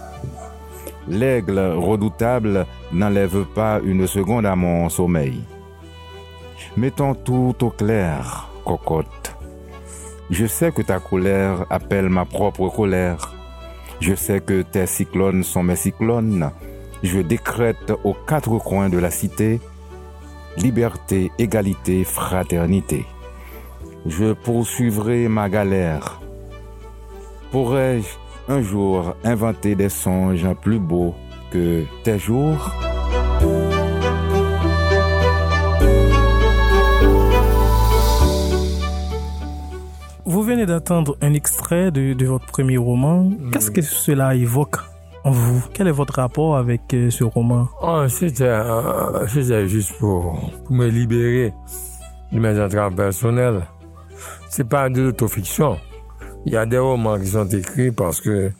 L'aigle 1.08 1.58
redoutable 1.58 2.66
n'enlève 2.92 3.44
pas 3.54 3.80
une 3.84 4.06
seconde 4.06 4.46
à 4.46 4.56
mon 4.56 4.88
sommeil. 4.88 5.40
Mettons 6.76 7.14
tout 7.14 7.54
au 7.60 7.70
clair, 7.70 8.48
cocotte. 8.64 9.36
Je 10.30 10.46
sais 10.46 10.72
que 10.72 10.82
ta 10.82 10.98
colère 10.98 11.66
appelle 11.68 12.08
ma 12.08 12.24
propre 12.24 12.68
colère. 12.68 13.34
Je 14.00 14.14
sais 14.14 14.40
que 14.40 14.62
tes 14.62 14.86
cyclones 14.86 15.44
sont 15.44 15.62
mes 15.62 15.76
cyclones. 15.76 16.50
Je 17.02 17.20
décrète 17.20 17.92
aux 18.04 18.14
quatre 18.14 18.58
coins 18.58 18.88
de 18.88 18.98
la 18.98 19.10
cité 19.10 19.60
liberté, 20.56 21.30
égalité, 21.38 22.04
fraternité 22.04 23.06
je 24.06 24.32
poursuivrai 24.32 25.28
ma 25.28 25.48
galère. 25.48 26.20
Pourrais-je 27.50 28.08
un 28.52 28.62
jour 28.62 29.14
inventer 29.24 29.74
des 29.74 29.88
songes 29.88 30.46
plus 30.60 30.78
beaux 30.78 31.14
que 31.50 31.84
tes 32.02 32.18
jours? 32.18 32.72
Vous 40.24 40.42
venez 40.42 40.64
d'entendre 40.64 41.16
un 41.20 41.34
extrait 41.34 41.90
de, 41.90 42.24
votre 42.24 42.46
premier 42.46 42.78
roman. 42.78 43.30
Qu'est-ce 43.52 43.70
que 43.70 43.82
cela 43.82 44.34
évoque 44.34 44.76
en 45.24 45.30
vous? 45.30 45.62
Quel 45.74 45.88
est 45.88 45.92
votre 45.92 46.14
rapport 46.14 46.56
avec 46.56 46.94
euh, 46.94 47.10
ce 47.10 47.22
roman? 47.22 47.68
Oh, 47.82 48.04
C'était 48.08 49.68
juste 49.68 49.92
pour, 49.98 50.40
pour 50.64 50.74
me 50.74 50.88
libérer 50.88 51.52
de 52.32 52.40
mes 52.40 52.58
entraves 52.58 52.94
personnelles 52.94 53.62
c'est 54.48 54.68
pas 54.68 54.88
de 54.88 55.02
l'autofiction. 55.02 55.78
Il 56.46 56.52
y 56.52 56.56
a 56.56 56.66
des 56.66 56.78
romans 56.78 57.18
qui 57.18 57.28
sont 57.28 57.46
écrits 57.46 57.92
parce 57.92 58.20
que 58.20 58.52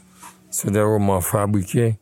c'est 0.51 0.71
des 0.71 0.83
romans 0.83 1.21
fabriqués 1.21 1.97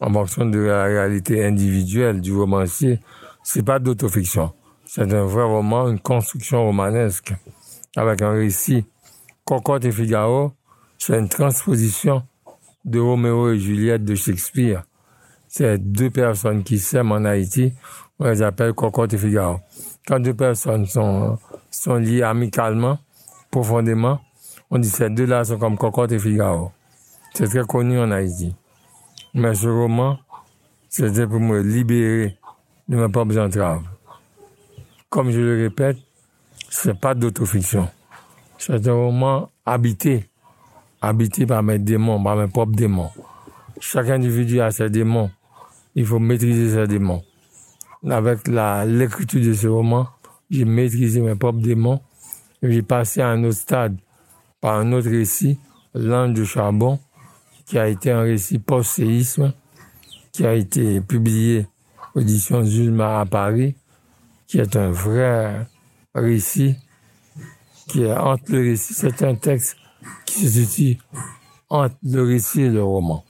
en 0.00 0.12
fonction 0.12 0.46
de 0.46 0.58
la 0.58 0.84
réalité 0.84 1.44
individuelle 1.44 2.20
du 2.20 2.34
romancier. 2.34 3.00
C'est 3.42 3.64
pas 3.64 3.78
d'autofiction. 3.78 4.52
C'est 4.84 5.12
un 5.12 5.24
vrai 5.24 5.44
roman, 5.44 5.88
une 5.88 6.00
construction 6.00 6.64
romanesque 6.64 7.34
avec 7.96 8.22
un 8.22 8.32
récit. 8.32 8.84
Cocotte 9.44 9.84
et 9.84 9.92
Figaro, 9.92 10.52
c'est 10.98 11.18
une 11.18 11.28
transposition 11.28 12.22
de 12.84 12.98
Roméo 12.98 13.52
et 13.52 13.58
Juliette 13.58 14.04
de 14.04 14.14
Shakespeare. 14.14 14.82
C'est 15.48 15.78
deux 15.78 16.10
personnes 16.10 16.62
qui 16.62 16.78
s'aiment 16.78 17.12
en 17.12 17.24
Haïti, 17.24 17.72
on 18.18 18.28
les 18.28 18.42
appelle 18.42 18.72
Cocotte 18.72 19.14
et 19.14 19.18
Figaro. 19.18 19.60
Quand 20.06 20.20
deux 20.20 20.34
personnes 20.34 20.86
sont, 20.86 21.38
sont 21.80 21.96
liées 21.96 22.22
amicalement, 22.22 22.98
profondément, 23.50 24.20
on 24.70 24.78
dit 24.78 24.88
ces 24.88 25.10
deux-là 25.10 25.44
sont 25.44 25.58
comme 25.58 25.76
Cocotte 25.76 26.12
et 26.12 26.18
Figaro. 26.18 26.72
C'est 27.34 27.48
très 27.48 27.64
connu 27.64 27.98
en 27.98 28.10
Haïti. 28.10 28.54
Mais 29.34 29.54
ce 29.54 29.68
roman, 29.68 30.18
c'était 30.88 31.26
pour 31.26 31.40
me 31.40 31.60
libérer 31.60 32.38
de 32.88 32.96
mes 32.96 33.08
propres 33.08 33.38
entraves. 33.38 33.82
Comme 35.10 35.30
je 35.30 35.40
le 35.40 35.62
répète, 35.62 35.98
c'est 36.70 36.98
pas 36.98 37.14
d'autofiction. 37.14 37.88
C'est 38.58 38.88
un 38.88 38.94
roman 38.94 39.50
habité, 39.64 40.28
habité 41.02 41.46
par 41.46 41.62
mes 41.62 41.78
démons, 41.78 42.22
par 42.22 42.36
mes 42.36 42.48
propres 42.48 42.74
démons. 42.74 43.10
Chaque 43.80 44.08
individu 44.08 44.60
a 44.60 44.70
ses 44.70 44.88
démons. 44.88 45.30
Il 45.94 46.06
faut 46.06 46.18
maîtriser 46.18 46.70
ses 46.70 46.86
démons. 46.86 47.22
Avec 48.08 48.48
l'écriture 48.48 49.40
de 49.42 49.52
ce 49.52 49.68
roman, 49.68 50.08
j'ai 50.50 50.64
maîtrisé 50.64 51.20
mes 51.20 51.34
propres 51.34 51.60
démons 51.60 52.00
j'ai 52.62 52.82
passé 52.82 53.20
à 53.20 53.28
un 53.28 53.44
autre 53.44 53.58
stade 53.58 53.96
par 54.60 54.78
un 54.78 54.92
autre 54.92 55.10
récit, 55.10 55.58
L'Ange 55.94 56.34
du 56.34 56.44
charbon, 56.44 56.98
qui 57.64 57.78
a 57.78 57.88
été 57.88 58.10
un 58.10 58.20
récit 58.20 58.58
post-séisme, 58.58 59.54
qui 60.30 60.44
a 60.44 60.54
été 60.54 61.00
publié 61.00 61.66
audition 62.14 62.62
Zulma 62.64 63.20
à 63.20 63.24
Paris, 63.24 63.74
qui 64.46 64.58
est 64.58 64.76
un 64.76 64.90
vrai 64.90 65.66
récit, 66.14 66.76
qui 67.88 68.02
est 68.02 68.12
entre 68.12 68.52
le 68.52 68.58
récit, 68.60 68.92
c'est 68.92 69.22
un 69.22 69.34
texte 69.34 69.76
qui 70.26 70.46
se 70.46 70.64
situe 70.64 70.98
entre 71.70 71.96
le 72.02 72.22
récit 72.22 72.62
et 72.62 72.70
le 72.70 72.82
roman. 72.82 73.24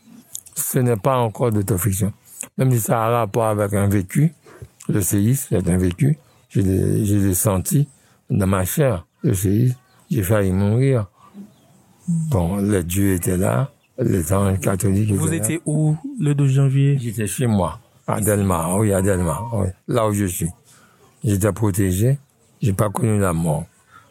Ce 0.56 0.80
n'est 0.80 0.96
pas 0.96 1.18
encore 1.18 1.52
d'autofiction. 1.52 2.12
Même 2.58 2.72
si 2.72 2.80
ça 2.80 3.04
a 3.04 3.10
rapport 3.10 3.44
avec 3.44 3.74
un 3.74 3.86
vécu, 3.86 4.34
le 4.88 5.00
séisme, 5.00 5.46
c'est 5.50 5.68
un 5.68 5.76
vécu, 5.76 6.18
je 6.60 7.16
l'ai 7.26 7.34
senti 7.34 7.88
dans 8.30 8.46
ma 8.46 8.64
chair, 8.64 9.06
le 9.22 9.34
séisme, 9.34 9.76
j'ai 10.10 10.22
failli 10.22 10.52
mourir. 10.52 11.06
Bon, 12.08 12.56
le 12.56 12.82
Dieu 12.82 13.14
était 13.14 13.36
là, 13.36 13.70
les 13.98 14.32
anges 14.32 14.60
catholiques 14.60 15.12
Vous 15.12 15.32
étiez 15.32 15.60
où 15.66 15.96
le 16.20 16.34
12 16.34 16.50
janvier? 16.50 16.98
J'étais 16.98 17.26
chez 17.26 17.46
moi, 17.46 17.80
à 18.06 18.20
Delmar, 18.20 18.78
oui, 18.78 18.92
à 18.92 19.02
Delmar, 19.02 19.50
oui, 19.54 19.68
là 19.88 20.06
où 20.08 20.12
je 20.12 20.26
suis. 20.26 20.50
J'étais 21.24 21.52
protégé, 21.52 22.18
j'ai 22.60 22.72
pas 22.72 22.90
connu 22.90 23.18
la 23.18 23.32
mort, 23.32 23.64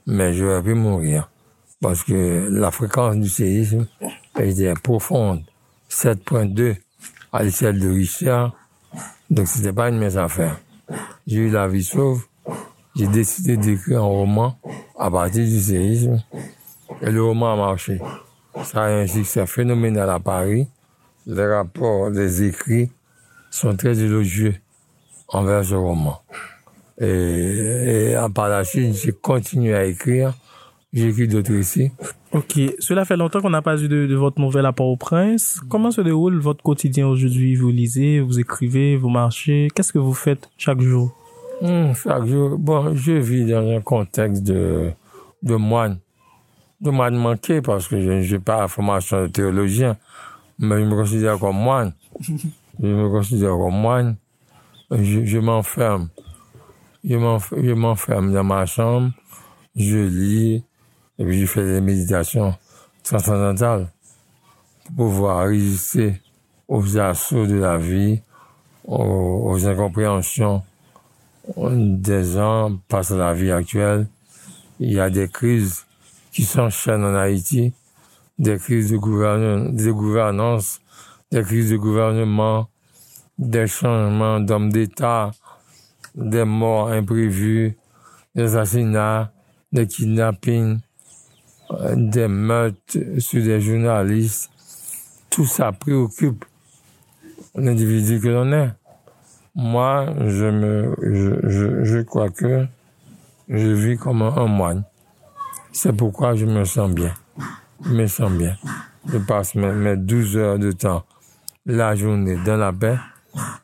mais 0.06 0.34
j'aurais 0.34 0.62
pu 0.62 0.74
mourir 0.74 1.30
parce 1.82 2.04
que 2.04 2.48
la 2.52 2.72
fréquence 2.72 3.18
du 3.18 3.30
séisme 3.30 3.88
était 4.40 4.74
profonde, 4.74 5.44
7.2 5.90 6.76
à 7.32 7.44
l'échelle 7.44 7.80
de 7.80 7.90
Richard, 7.90 8.56
donc 9.30 9.48
c'était 9.48 9.74
pas 9.74 9.90
une 9.90 9.98
messe 9.98 10.18
à 10.18 10.28
faire. 10.28 10.60
J'ai 11.28 11.38
eu 11.38 11.50
la 11.50 11.68
vie 11.68 11.84
sauve, 11.84 12.26
j'ai 12.96 13.08
décidé 13.08 13.58
d'écrire 13.58 14.04
un 14.04 14.08
roman 14.08 14.60
à 14.98 15.12
partir 15.12 15.44
du 15.44 15.60
séisme 15.60 16.24
et 17.02 17.12
le 17.12 17.24
roman 17.24 17.54
a 17.54 17.56
marché. 17.56 18.00
Ça 18.64 18.84
a 18.84 18.90
un 18.90 19.08
succès 19.08 19.46
phénoménal 19.46 20.10
à 20.10 20.20
Paris. 20.20 20.68
Les 21.28 21.46
rapports, 21.46 22.10
les 22.10 22.44
écrits 22.44 22.92
sont 23.52 23.76
très 23.76 24.00
élogieux 24.00 24.56
envers 25.28 25.66
ce 25.66 25.76
roman. 25.76 26.22
Et, 27.00 28.14
et 28.14 28.16
par 28.34 28.48
la 28.48 28.64
suite, 28.64 28.96
j'ai 28.96 29.12
continué 29.12 29.76
à 29.76 29.86
écrire. 29.86 30.34
J'ai 30.94 31.10
écrit 31.10 31.28
d'autres 31.28 31.52
récits. 31.52 31.92
Ok. 32.32 32.58
Cela 32.80 33.04
fait 33.04 33.18
longtemps 33.18 33.42
qu'on 33.42 33.50
n'a 33.50 33.62
pas 33.62 33.78
eu 33.82 33.90
de, 33.90 34.16
votre 34.16 34.40
nouvelle 34.40 34.66
à 34.66 34.72
Port-au-Prince. 34.72 35.60
Comment 35.70 35.92
se 35.92 36.00
déroule 36.00 36.40
votre 36.40 36.64
quotidien 36.64 37.08
aujourd'hui? 37.08 37.56
Vous 37.56 37.70
lisez, 37.70 38.22
vous 38.22 38.40
écrivez, 38.40 38.96
vous 38.96 39.10
marchez. 39.10 39.68
Qu'est-ce 39.76 39.92
que 39.92 40.00
vous 40.00 40.14
faites 40.14 40.50
chaque 40.58 40.80
jour? 40.80 41.14
Hmm. 41.62 42.56
Bon, 42.58 42.96
je 42.96 43.14
vis 43.14 43.46
dans 43.46 43.68
un 43.70 43.82
contexte 43.82 44.44
de, 44.44 44.92
de 45.44 45.56
moine 45.56 46.00
de 46.82 46.90
moine 46.90 47.16
manqué 47.16 47.62
parce 47.62 47.88
que 47.88 48.00
je 48.22 48.36
n'ai 48.36 48.40
pas 48.40 48.62
la 48.62 48.68
formation 48.68 49.24
de 49.24 49.28
théologien, 49.28 49.98
mais 50.60 50.80
je 50.80 50.86
me 50.86 50.96
considère 50.96 51.40
comme 51.40 51.58
moine. 51.58 51.94
je 52.20 52.88
me 52.88 53.10
considère 53.10 53.52
comme 53.52 53.76
moine. 53.76 54.16
Je, 54.92 55.40
m'enferme. 55.40 56.10
Je 57.04 57.74
m'enferme 57.74 58.34
dans 58.34 58.44
ma 58.44 58.66
chambre, 58.66 59.12
je 59.76 59.98
lis, 59.98 60.64
et 61.18 61.26
puis 61.26 61.42
je 61.42 61.46
fais 61.48 61.66
des 61.66 61.82
méditations 61.82 62.56
transcendantales 63.04 63.90
pour 64.96 65.10
pouvoir 65.10 65.48
résister 65.48 66.22
aux 66.68 66.98
assauts 66.98 67.48
de 67.48 67.56
la 67.56 67.78
vie, 67.78 68.22
aux 68.84 69.66
incompréhensions 69.66 70.62
des 71.58 72.24
gens 72.24 72.80
à 72.92 73.02
la 73.16 73.34
vie 73.34 73.52
actuelle. 73.52 74.08
Il 74.80 74.92
y 74.92 75.00
a 75.00 75.10
des 75.10 75.28
crises 75.28 75.86
qui 76.32 76.44
s'enchaînent 76.44 77.06
en 77.06 77.16
Haïti, 77.16 77.74
des 78.38 78.58
crises 78.58 78.92
de, 78.92 78.98
gouvernance, 78.98 80.82
des 81.32 81.44
crises 81.44 81.72
de 81.72 81.78
gouvernement, 81.78 82.68
des 83.38 83.68
changements 83.68 84.40
d'hommes 84.40 84.72
d'État, 84.72 85.32
des 86.16 86.44
morts 86.44 86.90
imprévues, 86.90 87.78
des 88.34 88.56
assassinats, 88.56 89.32
des 89.72 89.88
kidnappings, 89.88 90.80
des 91.96 92.28
meurtres 92.28 92.98
sur 93.20 93.44
des 93.44 93.62
journalistes. 93.62 94.50
Tout 95.30 95.46
ça 95.46 95.72
préoccupe 95.72 96.46
l'individu 97.56 98.20
que 98.20 98.28
l'on 98.28 98.52
est. 98.52 98.72
Moi, 99.56 100.14
je 100.20 100.46
me, 100.46 100.96
je, 101.02 101.84
je, 101.86 102.00
crois 102.00 102.30
que 102.30 102.66
je 103.48 103.68
vis 103.68 103.98
comme 103.98 104.22
un 104.22 104.48
moine. 104.48 104.84
C'est 105.72 105.94
pourquoi 105.96 106.36
je 106.36 106.46
me 106.46 106.66
sens 106.66 106.92
bien. 106.92 107.14
Je 107.86 107.92
me 107.92 108.06
sens 108.08 108.32
bien. 108.32 108.58
Je 109.08 109.18
passe 109.18 109.56
mes, 109.56 109.96
12 109.96 110.38
heures 110.38 110.60
de 110.60 110.74
temps 110.74 111.06
la 111.66 111.96
journée 111.96 112.38
dans 112.46 112.58
la 112.58 112.74
paix 112.74 112.98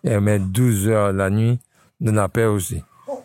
et 0.04 0.18
mes 0.20 0.40
12 0.40 0.88
heures 0.88 1.12
la 1.12 1.30
nuit 1.30 1.60
dans 2.00 2.14
la 2.14 2.30
paix 2.30 2.46
aussi. 2.46 2.82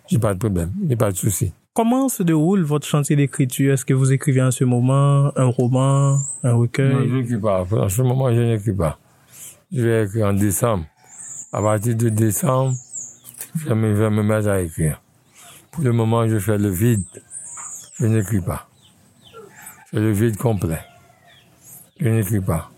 J'ai 0.08 0.18
pas 0.18 0.34
de 0.34 0.38
problème, 0.38 0.72
j'ai 0.88 0.96
pas 0.96 1.12
de 1.12 1.16
souci. 1.16 1.52
Comment 1.72 2.08
se 2.08 2.22
déroule 2.22 2.62
votre 2.62 2.86
chantier 2.86 3.16
d'écriture? 3.16 3.74
Est-ce 3.74 3.84
que 3.84 3.94
vous 3.94 4.12
écrivez 4.12 4.42
en 4.42 4.50
ce 4.50 4.64
moment 4.64 5.30
un 5.36 5.44
roman, 5.44 6.18
un 6.42 6.54
recueil? 6.54 6.94
Non, 6.94 7.06
je 7.06 7.14
n'écris 7.16 7.38
pas. 7.38 7.66
En 7.70 7.88
ce 7.88 8.02
moment, 8.02 8.32
je 8.34 8.40
n'écris 8.40 8.72
pas. 8.72 8.98
Je 9.70 9.82
vais 9.82 10.04
écrire 10.04 10.28
en 10.28 10.32
décembre. 10.32 10.84
À 11.52 11.62
partir 11.62 11.96
de 11.96 12.08
décembre, 12.08 12.74
je 13.56 13.68
vais 13.68 14.10
me 14.10 14.22
mettre 14.22 14.48
à 14.48 14.60
écrire. 14.60 15.00
Pour 15.70 15.84
le 15.84 15.92
moment, 15.92 16.26
je 16.26 16.38
fais 16.38 16.58
le 16.58 16.70
vide. 16.70 17.04
Je 17.98 18.06
n'écris 18.06 18.40
pas. 18.40 18.68
C'est 19.90 20.00
le 20.00 20.10
vide 20.10 20.36
complet. 20.36 20.80
Je 21.98 22.08
n'écris 22.08 22.40
pas. 22.40 22.70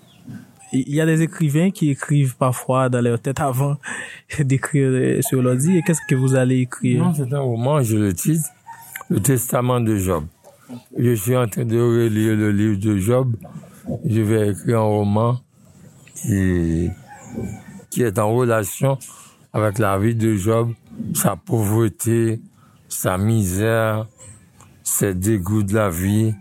Il 0.72 0.94
y 0.94 1.00
a 1.00 1.06
des 1.06 1.22
écrivains 1.22 1.70
qui 1.70 1.90
écrivent 1.90 2.36
parfois 2.36 2.88
dans 2.90 3.00
leur 3.00 3.18
tête 3.18 3.40
avant 3.40 3.78
d'écrire 4.38 5.22
sur 5.24 5.42
l'ordi. 5.42 5.78
Et 5.78 5.82
qu'est-ce 5.82 6.02
que 6.08 6.14
vous 6.14 6.34
allez 6.34 6.60
écrire? 6.60 7.04
Non, 7.04 7.14
c'est 7.14 7.32
un 7.32 7.40
roman, 7.40 7.82
je 7.82 7.96
le 7.96 8.12
titre, 8.12 8.48
Le 9.08 9.20
Testament 9.20 9.80
de 9.80 9.96
Job. 9.96 10.26
Je 10.98 11.14
suis 11.14 11.36
en 11.36 11.48
train 11.48 11.64
de 11.64 11.78
relire 11.78 12.36
le 12.36 12.52
livre 12.52 12.78
de 12.78 12.98
Job. 12.98 13.34
Je 14.04 14.20
vais 14.20 14.50
écrire 14.50 14.80
un 14.80 14.82
roman 14.82 15.40
qui, 16.14 16.90
qui 17.98 18.04
est 18.04 18.20
en 18.20 18.32
relation 18.32 18.96
avec 19.52 19.80
la 19.80 19.98
vie 19.98 20.14
de 20.14 20.36
Job, 20.36 20.72
sa 21.14 21.34
pauvreté, 21.34 22.40
sa 22.88 23.18
misère, 23.18 24.06
ses 24.84 25.14
dégoûts 25.14 25.64
de 25.64 25.74
la 25.74 25.90
vie, 25.90 26.32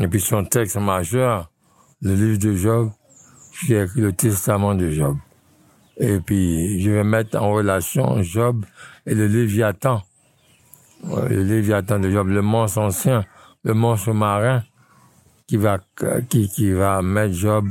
et 0.00 0.08
puis 0.08 0.22
son 0.22 0.42
texte 0.46 0.76
majeur, 0.76 1.50
le 2.00 2.14
livre 2.14 2.38
de 2.38 2.54
Job, 2.54 2.92
j'ai 3.66 3.82
écrit 3.82 4.00
le 4.00 4.14
testament 4.14 4.74
de 4.74 4.88
Job. 4.88 5.18
Et 5.98 6.18
puis, 6.18 6.80
je 6.80 6.92
vais 6.92 7.04
mettre 7.04 7.38
en 7.38 7.52
relation 7.52 8.22
Job 8.22 8.64
et 9.04 9.14
le 9.14 9.26
Léviathan. 9.26 10.02
Le 11.04 11.42
Léviathan 11.42 11.98
de 11.98 12.10
Job, 12.10 12.28
le 12.28 12.40
monstre 12.40 12.78
ancien, 12.78 13.26
le 13.64 13.74
monstre 13.74 14.14
marin, 14.14 14.62
qui 15.46 15.58
va, 15.58 15.78
qui, 16.30 16.48
qui 16.48 16.72
va 16.72 17.02
mettre 17.02 17.34
Job 17.34 17.68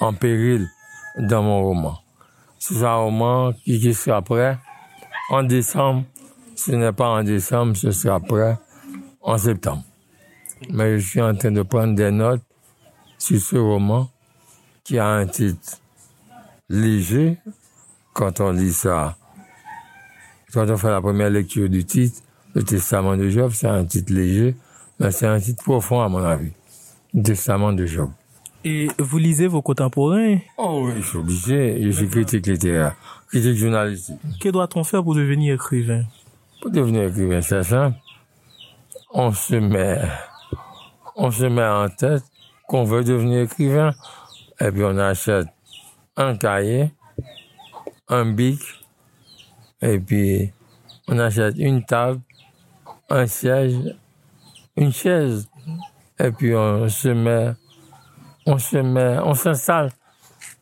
en 0.00 0.12
péril 0.12 0.66
dans 1.20 1.44
mon 1.44 1.62
roman. 1.62 2.00
C'est 2.58 2.82
un 2.82 2.94
roman 2.94 3.52
qui, 3.52 3.78
qui 3.78 3.94
sera 3.94 4.22
prêt 4.22 4.58
en 5.30 5.42
décembre. 5.42 6.04
Ce 6.56 6.72
n'est 6.72 6.92
pas 6.92 7.08
en 7.08 7.22
décembre, 7.22 7.76
ce 7.76 7.90
sera 7.92 8.18
prêt 8.20 8.56
en 9.20 9.38
septembre 9.38 9.84
mais 10.70 10.98
je 10.98 11.06
suis 11.06 11.20
en 11.20 11.34
train 11.34 11.50
de 11.50 11.62
prendre 11.62 11.94
des 11.94 12.10
notes 12.10 12.42
sur 13.18 13.40
ce 13.40 13.56
roman 13.56 14.10
qui 14.84 14.98
a 14.98 15.06
un 15.06 15.26
titre 15.26 15.78
léger. 16.68 17.38
Quand 18.12 18.40
on 18.40 18.50
lit 18.50 18.72
ça, 18.72 19.16
quand 20.52 20.68
on 20.68 20.76
fait 20.76 20.90
la 20.90 21.00
première 21.00 21.30
lecture 21.30 21.68
du 21.68 21.84
titre, 21.84 22.20
le 22.54 22.64
Testament 22.64 23.16
de 23.16 23.28
Job, 23.28 23.52
c'est 23.54 23.68
un 23.68 23.84
titre 23.84 24.12
léger, 24.12 24.56
mais 24.98 25.12
c'est 25.12 25.26
un 25.26 25.38
titre 25.38 25.62
profond 25.62 26.00
à 26.00 26.08
mon 26.08 26.24
avis. 26.24 26.50
Le 27.14 27.22
Testament 27.22 27.72
de 27.72 27.86
Job. 27.86 28.10
Et 28.68 28.88
vous 28.98 29.16
lisez 29.16 29.46
vos 29.46 29.62
contemporains? 29.62 30.38
Oh 30.58 30.82
oui, 30.84 30.92
je 31.00 31.08
suis 31.08 31.16
obligé. 31.16 31.82
Je 31.82 31.90
suis 31.90 32.08
critique 32.08 32.46
littéraire, 32.46 32.94
critique 33.28 33.56
journalistique. 33.56 34.16
Que 34.40 34.50
doit-on 34.50 34.84
faire 34.84 35.02
pour 35.02 35.14
devenir 35.14 35.54
écrivain? 35.54 36.04
Pour 36.60 36.70
devenir 36.70 37.04
écrivain, 37.04 37.40
c'est 37.40 37.62
simple. 37.62 37.96
On 39.10 39.32
se 39.32 39.54
met 39.54 40.02
on 41.16 41.30
se 41.30 41.46
met 41.46 41.66
en 41.66 41.88
tête 41.88 42.22
qu'on 42.68 42.84
veut 42.84 43.02
devenir 43.02 43.40
écrivain, 43.40 43.92
et 44.60 44.70
puis 44.70 44.84
on 44.84 44.98
achète 44.98 45.48
un 46.16 46.36
cahier, 46.36 46.92
un 48.08 48.30
bic, 48.32 48.60
et 49.80 49.98
puis 49.98 50.52
on 51.08 51.18
achète 51.18 51.56
une 51.56 51.84
table, 51.84 52.20
un 53.08 53.26
siège, 53.26 53.74
une 54.76 54.92
chaise, 54.92 55.48
et 56.20 56.30
puis 56.30 56.54
on 56.54 56.88
se 56.88 57.08
met, 57.08 57.54
on 58.48 58.58
se 58.58 58.78
met, 58.78 59.18
on 59.24 59.34
s'installe 59.34 59.90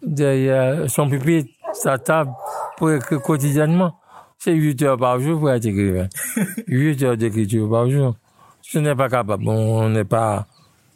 derrière 0.03 0.90
son 0.90 1.09
pupitre, 1.09 1.51
sa 1.72 1.99
table, 1.99 2.33
pour 2.77 2.90
écrire 2.90 3.22
quotidiennement. 3.22 3.99
C'est 4.38 4.53
8 4.53 4.83
heures 4.83 4.99
par 4.99 5.18
jour 5.18 5.38
pour 5.38 5.51
être 5.51 5.64
écrivain. 5.64 6.09
8 6.66 7.03
heures 7.03 7.16
d'écriture 7.16 7.70
par 7.70 7.88
jour 7.88 8.14
ce 8.68 8.79
n'est 8.79 8.96
pas 8.96 9.09
capable. 9.09 9.49
On 9.49 9.88
n'est 9.88 10.05
pas, 10.05 10.46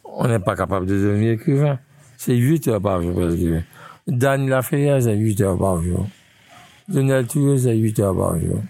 on 0.03 0.27
n'est 0.27 0.39
pas 0.39 0.55
capable 0.55 0.85
de 0.85 0.95
devenir 0.95 1.33
écrivain. 1.33 1.79
C'est 2.17 2.35
8 2.35 2.67
heures 2.67 2.81
par 2.81 3.01
jour 3.01 3.13
pour 3.13 3.23
l'écrivain. 3.23 3.63
Dan 4.07 4.49
Lafayette, 4.49 5.03
c'est 5.03 5.15
8 5.15 5.41
heures 5.41 5.57
par 5.57 5.81
jour. 5.81 6.05
Lionel 6.89 7.27
Touré, 7.27 7.57
c'est 7.57 7.75
8 7.75 7.99
heures 7.99 8.17
par 8.17 8.37
jour. 8.37 8.61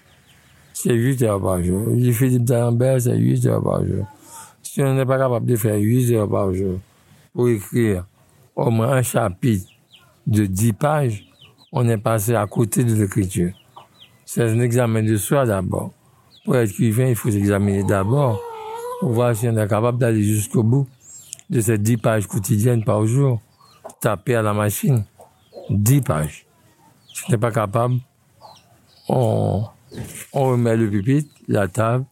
C'est 0.74 0.94
8 0.94 1.24
heures 1.24 1.42
par 1.42 1.64
jour. 1.64 1.88
Philippe 2.14 2.44
D'Alembert, 2.44 3.02
c'est 3.02 3.18
8 3.18 3.46
heures 3.48 3.64
par 3.64 3.86
jour. 3.86 4.06
Si 4.62 4.82
on 4.82 4.94
n'est 4.94 5.06
pas 5.06 5.18
capable 5.18 5.48
de 5.48 5.56
faire 5.56 5.78
8 5.78 6.14
heures 6.14 6.30
par 6.30 6.54
jour 6.54 6.80
pour 7.34 7.50
écrire 7.50 8.06
au 8.56 8.70
moins 8.70 8.92
un 8.92 9.02
chapitre 9.02 9.68
de 10.28 10.46
10 10.46 10.74
pages, 10.74 11.26
on 11.72 11.88
est 11.88 11.98
passé 11.98 12.36
à 12.36 12.46
côté 12.48 12.84
de 12.84 12.94
l'écriture. 12.94 13.52
C'est 14.26 14.44
un 14.44 14.60
examen 14.60 15.04
de 15.04 15.18
soi 15.18 15.46
d'abord. 15.46 15.92
Pour 16.46 16.56
être 16.56 16.72
écrivain, 16.72 17.08
il 17.08 17.16
faut 17.16 17.32
s'examiner 17.32 17.84
d'abord 17.84 18.42
pour 19.00 19.12
voir 19.12 19.36
si 19.36 19.48
on 19.48 19.58
est 19.58 19.68
capable 19.68 19.98
d'aller 19.98 20.24
jusqu'au 20.24 20.64
bout 20.64 20.88
de 21.50 21.60
ces 21.60 21.78
10 21.78 21.98
pages 21.98 22.28
quotidiennes 22.28 22.84
par 22.84 23.06
jour. 23.06 23.42
Taper 24.00 24.36
à 24.36 24.42
la 24.42 24.54
machine. 24.54 25.06
10 25.70 26.02
pages. 26.02 26.46
Si 27.14 27.24
on 27.28 27.32
n'est 27.32 27.38
pas 27.38 27.52
capable, 27.52 27.96
on, 29.10 29.64
on 30.34 30.44
remet 30.44 30.78
le 30.78 30.90
pupitre, 30.90 31.30
la 31.48 31.68
table, 31.68 32.06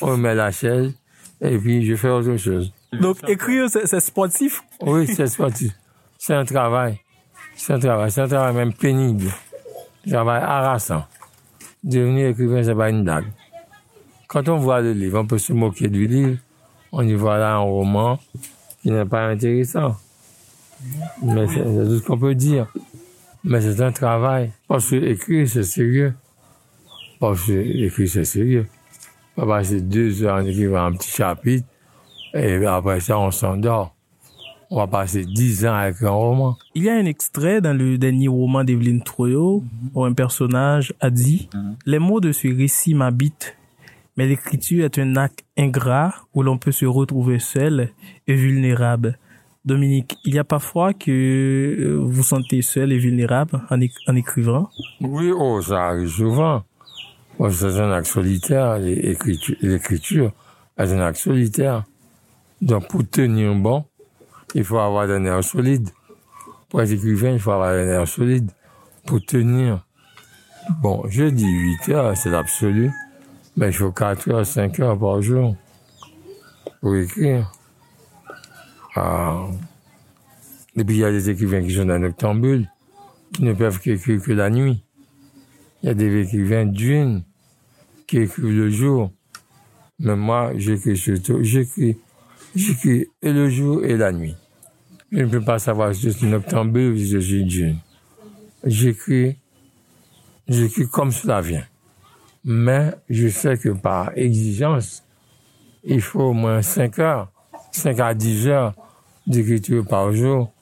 on 0.00 0.06
remet 0.06 0.34
la 0.34 0.50
chaise, 0.50 0.94
et 1.40 1.58
puis 1.58 1.84
je 1.84 1.94
fais 1.94 2.08
autre 2.08 2.36
chose. 2.36 2.72
Donc 2.92 3.18
écrire, 3.28 3.68
c'est 3.68 3.86
c'est 3.86 4.00
sportif? 4.00 4.62
Oui, 4.80 5.06
c'est 5.06 5.26
sportif. 5.26 5.72
C'est 6.18 6.34
un 6.34 6.44
travail. 6.44 7.00
C'est 7.56 7.72
un 7.74 7.78
travail. 7.78 8.10
C'est 8.10 8.22
un 8.22 8.28
travail 8.28 8.54
même 8.54 8.72
pénible. 8.72 9.30
Un 10.06 10.10
travail 10.10 10.42
harassant. 10.42 11.04
Devenir 11.82 12.28
écrivain, 12.28 12.62
c'est 12.62 12.74
pas 12.74 12.90
une 12.90 13.04
blague. 13.04 13.26
Quand 14.28 14.48
on 14.48 14.56
voit 14.56 14.80
le 14.80 14.92
livre, 14.92 15.20
on 15.20 15.26
peut 15.26 15.38
se 15.38 15.52
moquer 15.52 15.88
du 15.88 16.06
livre. 16.06 16.38
On 16.92 17.06
y 17.06 17.14
voit 17.14 17.38
là 17.38 17.54
un 17.54 17.58
roman 17.58 18.18
qui 18.82 18.90
n'est 18.90 19.04
pas 19.04 19.26
intéressant. 19.26 19.96
Mais 21.22 21.46
c'est 21.48 21.62
tout 21.62 21.98
ce 21.98 22.06
qu'on 22.06 22.18
peut 22.18 22.34
dire. 22.34 22.66
Mais 23.44 23.60
c'est 23.60 23.80
un 23.82 23.92
travail. 23.92 24.52
Parce 24.68 24.90
que 24.90 24.96
écrire, 24.96 25.48
c'est 25.48 25.62
sérieux. 25.62 26.14
Parce 27.20 27.46
que 27.46 27.52
écrire, 27.52 28.08
c'est 28.08 28.24
sérieux. 28.24 28.66
On 29.36 29.46
va 29.46 29.58
passer 29.58 29.80
deux 29.80 30.24
heures 30.24 30.36
en 30.36 30.46
écrivant 30.46 30.86
un 30.86 30.92
petit 30.92 31.10
chapitre. 31.10 31.66
Et 32.34 32.64
après 32.66 33.00
ça, 33.00 33.18
on 33.18 33.30
s'endort. 33.30 33.95
On 34.68 34.78
va 34.78 34.86
passer 34.88 35.24
dix 35.24 35.64
ans 35.64 35.74
avec 35.74 36.02
un 36.02 36.10
roman. 36.10 36.56
Il 36.74 36.82
y 36.82 36.90
a 36.90 36.94
un 36.94 37.04
extrait 37.04 37.60
dans 37.60 37.76
le 37.76 37.98
dernier 37.98 38.26
roman 38.26 38.64
d'Evelyne 38.64 39.02
Troyo 39.02 39.62
où 39.94 40.04
un 40.04 40.12
personnage 40.12 40.92
a 41.00 41.10
dit 41.10 41.48
Les 41.84 42.00
mots 42.00 42.20
de 42.20 42.32
ce 42.32 42.48
récit 42.48 42.94
m'habitent, 42.94 43.56
mais 44.16 44.26
l'écriture 44.26 44.84
est 44.84 44.98
un 44.98 45.16
acte 45.16 45.44
ingrat 45.56 46.14
où 46.34 46.42
l'on 46.42 46.58
peut 46.58 46.72
se 46.72 46.84
retrouver 46.84 47.38
seul 47.38 47.90
et 48.26 48.34
vulnérable. 48.34 49.18
Dominique, 49.64 50.16
il 50.24 50.34
y 50.34 50.38
a 50.38 50.44
parfois 50.44 50.94
que 50.94 51.10
euh, 51.10 51.96
vous 52.00 52.22
sentez 52.22 52.62
seul 52.62 52.92
et 52.92 52.98
vulnérable 52.98 53.60
en, 53.70 53.78
en 54.08 54.16
écrivant. 54.16 54.68
Oui, 55.00 55.32
oh, 55.36 55.60
ça 55.60 55.88
arrive 55.88 56.08
souvent. 56.08 56.62
Moi, 57.38 57.50
c'est 57.52 57.78
un 57.80 57.90
acte 57.92 58.06
solitaire. 58.06 58.78
L'écriture, 58.78 59.56
l'écriture 59.60 60.32
est 60.78 60.92
un 60.92 61.00
acte 61.00 61.18
solitaire. 61.18 61.84
Donc, 62.62 62.88
pour 62.88 63.08
tenir 63.08 63.54
bon, 63.54 63.84
il 64.56 64.64
faut 64.64 64.78
avoir 64.78 65.06
des 65.06 65.18
nerfs 65.18 65.44
solides. 65.44 65.90
Pour 66.70 66.80
être 66.80 66.90
écrivain, 66.90 67.32
il 67.32 67.38
faut 67.38 67.52
avoir 67.52 67.74
des 67.74 67.84
nerfs 67.84 68.08
solides. 68.08 68.50
Pour 69.04 69.20
tenir. 69.24 69.86
Bon, 70.80 71.04
je 71.08 71.24
dis 71.24 71.46
8 71.84 71.88
heures, 71.90 72.16
c'est 72.16 72.30
l'absolu. 72.30 72.90
Mais 73.56 73.66
il 73.66 73.72
faut 73.74 73.92
4 73.92 74.30
heures, 74.30 74.46
5 74.46 74.80
heures 74.80 74.98
par 74.98 75.20
jour 75.20 75.54
pour 76.80 76.96
écrire. 76.96 77.52
Ah. 78.94 79.46
Et 80.74 80.84
puis, 80.84 80.96
il 80.96 81.00
y 81.00 81.04
a 81.04 81.10
des 81.10 81.28
écrivains 81.28 81.62
qui 81.62 81.74
sont 81.74 81.84
dans 81.84 81.98
noctambule, 81.98 82.70
qui 83.34 83.44
ne 83.44 83.52
peuvent 83.52 83.78
qu'écrire 83.78 84.22
que 84.22 84.32
la 84.32 84.48
nuit. 84.48 84.82
Il 85.82 85.86
y 85.86 85.90
a 85.90 85.94
des 85.94 86.22
écrivains 86.22 86.64
d'une 86.64 87.24
qui 88.06 88.20
écrivent 88.20 88.56
le 88.56 88.70
jour. 88.70 89.12
Mais 89.98 90.16
moi, 90.16 90.52
j'écris 90.56 90.96
surtout, 90.96 91.42
j'écris, 91.42 91.98
j'écris 92.54 93.06
et 93.22 93.32
le 93.32 93.50
jour 93.50 93.84
et 93.84 93.98
la 93.98 94.12
nuit. 94.12 94.34
Je 95.12 95.18
ne 95.20 95.26
peux 95.26 95.40
pas 95.40 95.58
savoir 95.58 95.94
si 95.94 96.02
je 96.02 96.10
suis 96.10 96.26
noctambule 96.26 96.92
ou 96.92 96.96
si 96.96 97.08
je 97.08 97.18
suis 97.18 97.44
d'une. 97.44 97.78
J'écris, 98.64 99.36
j'écris 100.48 100.88
comme 100.88 101.12
cela 101.12 101.40
vient. 101.40 101.64
Mais 102.44 102.92
je 103.08 103.28
sais 103.28 103.56
que 103.56 103.68
par 103.70 104.16
exigence, 104.16 105.04
il 105.84 106.00
faut 106.00 106.22
au 106.22 106.32
moins 106.32 106.62
5 106.62 106.98
heures, 106.98 107.30
5 107.72 108.00
à 108.00 108.14
10 108.14 108.48
heures 108.48 108.74
d'écriture 109.26 109.86
par 109.86 110.12
jour 110.12 110.52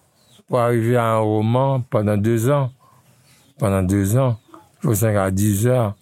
pour 0.47 0.61
arriver 0.61 0.97
à 0.97 1.13
un 1.13 1.19
roman 1.19 1.81
pendant 1.81 2.17
deux 2.17 2.51
ans. 2.51 2.71
Pendant 3.59 3.83
deux 3.83 4.17
ans, 4.17 4.39
il 4.53 4.87
faut 4.87 4.95
5 4.95 5.17
à 5.17 5.31
10 5.31 5.67
heures 5.67 5.97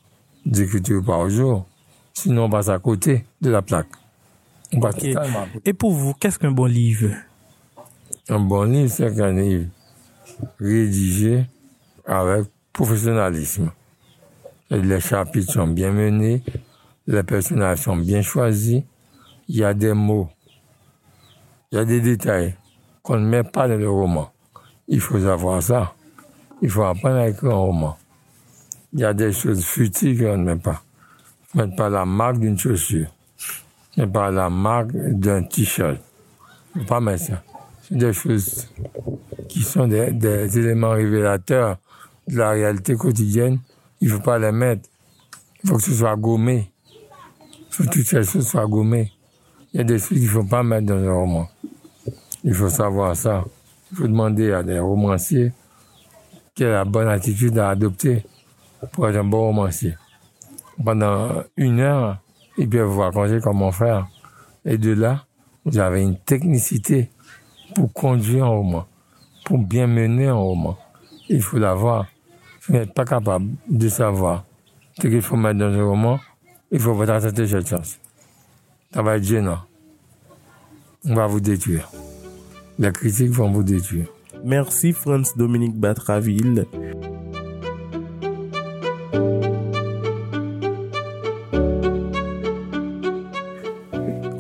d'écriture 0.45 1.05
par 1.05 1.29
jour. 1.29 1.67
Sinon, 2.15 2.45
on 2.45 2.51
passe 2.51 2.69
à 2.69 2.79
côté 2.79 3.25
de 3.41 3.51
la 3.51 3.63
plaque. 3.63 3.89
On 4.73 4.81
passe 4.81 4.97
totalement. 4.97 5.47
Et 5.65 5.73
pour 5.73 5.93
vous, 5.93 6.15
qu'est-ce 6.15 6.39
qu'un 6.39 6.51
bon 6.51 6.67
livre? 6.67 7.11
Un 8.29 8.39
bon 8.39 8.63
livre, 8.63 8.89
c'est 8.89 9.21
un 9.21 9.33
livre 9.33 9.67
rédigé 10.61 11.45
avec 12.07 12.47
professionnalisme. 12.73 13.73
Les 14.71 15.01
chapitres 15.01 15.53
sont 15.53 15.67
bien 15.67 15.91
menés, 15.91 16.43
les 17.09 17.25
personnages 17.25 17.81
sont 17.81 17.97
bien 17.97 18.23
choisis, 18.23 18.85
il 19.49 19.57
y 19.57 19.65
a 19.65 19.75
des 19.75 19.93
mots, 19.93 20.31
il 21.73 21.77
y 21.77 21.79
a 21.79 21.85
des 21.85 22.01
détails 22.01 22.55
qu'on 23.03 23.19
ne 23.19 23.27
met 23.27 23.43
pas 23.43 23.67
dans 23.67 23.77
le 23.77 23.91
roman. 23.91 24.31
Il 24.87 25.01
faut 25.01 25.19
savoir 25.19 25.61
ça. 25.61 25.93
Il 26.61 26.71
faut 26.71 26.85
apprendre 26.85 27.17
à 27.17 27.29
écrire 27.29 27.51
un 27.51 27.57
roman. 27.57 27.99
Il 28.93 29.01
y 29.01 29.05
a 29.05 29.13
des 29.15 29.33
choses 29.33 29.65
futiles 29.65 30.17
qu'on 30.17 30.39
ne 30.39 30.45
met 30.45 30.57
pas. 30.57 30.81
Ne 31.55 31.65
met 31.65 31.75
pas 31.75 31.89
la 31.89 32.05
marque 32.05 32.39
d'une 32.39 32.57
chaussure. 32.57 33.09
Ne 33.97 34.05
met 34.05 34.13
pas 34.13 34.31
la 34.31 34.49
marque 34.49 34.93
d'un 34.93 35.43
t-shirt. 35.43 35.99
Il 36.77 36.83
ne 36.83 36.87
pas 36.87 37.01
mettre 37.01 37.25
ça. 37.25 37.43
Des 37.93 38.13
choses 38.15 38.69
qui 39.49 39.61
sont 39.63 39.87
des, 39.87 40.13
des 40.13 40.59
éléments 40.59 40.93
révélateurs 40.93 41.77
de 42.27 42.39
la 42.39 42.51
réalité 42.51 42.95
quotidienne. 42.95 43.59
Il 44.01 44.09
ne 44.09 44.15
faut 44.15 44.23
pas 44.23 44.39
les 44.39 44.51
mettre. 44.51 44.89
Il 45.63 45.69
faut 45.69 45.77
que 45.77 45.83
ce 45.83 45.93
soit 45.93 46.17
gommé. 46.17 46.73
Il 47.51 47.67
faut 47.69 47.85
que 47.85 47.91
toutes 47.91 48.07
ces 48.07 48.23
choses 48.23 48.49
soient 48.49 48.67
gommées. 48.67 49.13
Il 49.73 49.79
y 49.79 49.81
a 49.81 49.85
des 49.85 49.99
choses 49.99 50.09
qu'il 50.09 50.23
ne 50.23 50.29
faut 50.29 50.45
pas 50.45 50.63
mettre 50.63 50.87
dans 50.87 50.97
un 50.97 51.13
roman. 51.13 51.49
Il 52.45 52.55
faut 52.55 52.71
savoir 52.71 53.15
ça. 53.15 53.45
Il 53.91 53.99
faut 53.99 54.09
demander 54.09 54.53
à 54.53 54.63
des 54.63 54.79
romanciers 54.79 55.53
quelle 56.55 56.69
est 56.69 56.73
la 56.73 56.87
bonne 56.87 57.09
attitude 57.09 57.59
à 57.59 57.69
adopter 57.69 58.25
pour 58.93 59.07
être 59.07 59.17
un 59.17 59.25
bon 59.25 59.41
romancier. 59.41 59.97
Pendant 60.83 61.45
une 61.59 61.81
heure, 61.81 62.19
ils 62.57 62.69
peuvent 62.69 62.89
vous 62.89 63.01
raconter 63.01 63.39
comment 63.43 63.71
faire. 63.71 64.09
Et 64.65 64.79
de 64.79 64.95
là, 64.95 65.27
vous 65.65 65.79
avez 65.79 66.03
une 66.03 66.19
technicité 66.19 67.11
pour 67.75 67.93
conduire 67.93 68.45
un 68.45 68.49
roman, 68.49 68.87
pour 69.45 69.59
bien 69.59 69.87
mener 69.87 70.27
un 70.27 70.35
roman. 70.35 70.77
Il 71.29 71.43
faut 71.43 71.59
l'avoir. 71.59 72.07
Vous 72.63 72.75
n'êtes 72.75 72.95
pas 72.95 73.05
capable 73.05 73.51
de 73.69 73.89
savoir 73.89 74.45
ce 75.01 75.09
qu'il 75.09 75.23
faut 75.23 75.37
mettre 75.37 75.59
dans 75.59 75.73
un 75.73 75.85
roman, 75.85 76.21
il 76.71 76.79
faut 76.79 76.95
vous 76.95 77.07
tenter 77.07 77.47
cette 77.47 77.69
chance. 77.69 77.99
Ça 78.93 79.03
va 79.03 79.17
être 79.17 79.25
gênant. 79.25 79.59
On 81.05 81.15
va 81.15 81.27
vous 81.27 81.41
détruire. 81.41 81.91
Les 82.79 82.93
critiques 82.93 83.31
vont 83.31 83.51
vous 83.51 83.63
détruire. 83.63 84.07
Merci 84.45 84.93
Franz 84.93 85.33
Dominique 85.37 85.77
Batraville. 85.77 86.67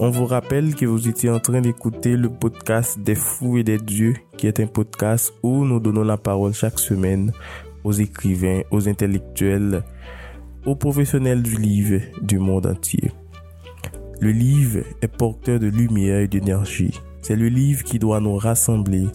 On 0.04 0.10
vous 0.10 0.26
rappelle 0.26 0.74
que 0.74 0.84
vous 0.84 1.08
étiez 1.08 1.30
en 1.30 1.38
train 1.38 1.60
d'écouter 1.60 2.16
le 2.16 2.28
podcast 2.28 2.98
des 2.98 3.14
fous 3.14 3.58
et 3.58 3.62
des 3.62 3.78
dieux, 3.78 4.16
qui 4.36 4.48
est 4.48 4.58
un 4.58 4.66
podcast 4.66 5.32
où 5.44 5.64
nous 5.64 5.78
donnons 5.78 6.02
la 6.02 6.16
parole 6.16 6.54
chaque 6.54 6.80
semaine 6.80 7.30
aux 7.84 7.92
écrivains, 7.92 8.62
aux 8.72 8.88
intellectuels, 8.88 9.84
aux 10.66 10.74
professionnels 10.74 11.40
du 11.40 11.54
livre 11.54 12.02
du 12.20 12.40
monde 12.40 12.66
entier. 12.66 13.12
Le 14.18 14.32
livre 14.32 14.80
est 15.02 15.06
porteur 15.06 15.60
de 15.60 15.68
lumière 15.68 16.18
et 16.18 16.26
d'énergie. 16.26 17.00
C'est 17.20 17.36
le 17.36 17.46
livre 17.46 17.84
qui 17.84 18.00
doit 18.00 18.18
nous 18.18 18.34
rassembler 18.34 19.06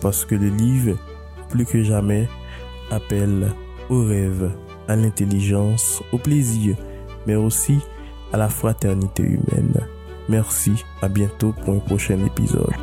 parce 0.00 0.24
que 0.24 0.36
le 0.36 0.50
livre, 0.50 0.96
plus 1.48 1.64
que 1.64 1.82
jamais, 1.82 2.28
appelle 2.92 3.48
au 3.90 4.04
rêve, 4.04 4.52
à 4.86 4.94
l'intelligence, 4.94 6.00
au 6.12 6.18
plaisir, 6.18 6.76
mais 7.26 7.34
aussi 7.34 7.80
à 8.32 8.36
la 8.36 8.48
fraternité 8.48 9.24
humaine. 9.24 9.88
Merci, 10.28 10.84
à 11.00 11.08
bientôt 11.08 11.52
pour 11.52 11.74
un 11.74 11.78
prochain 11.78 12.18
épisode. 12.24 12.74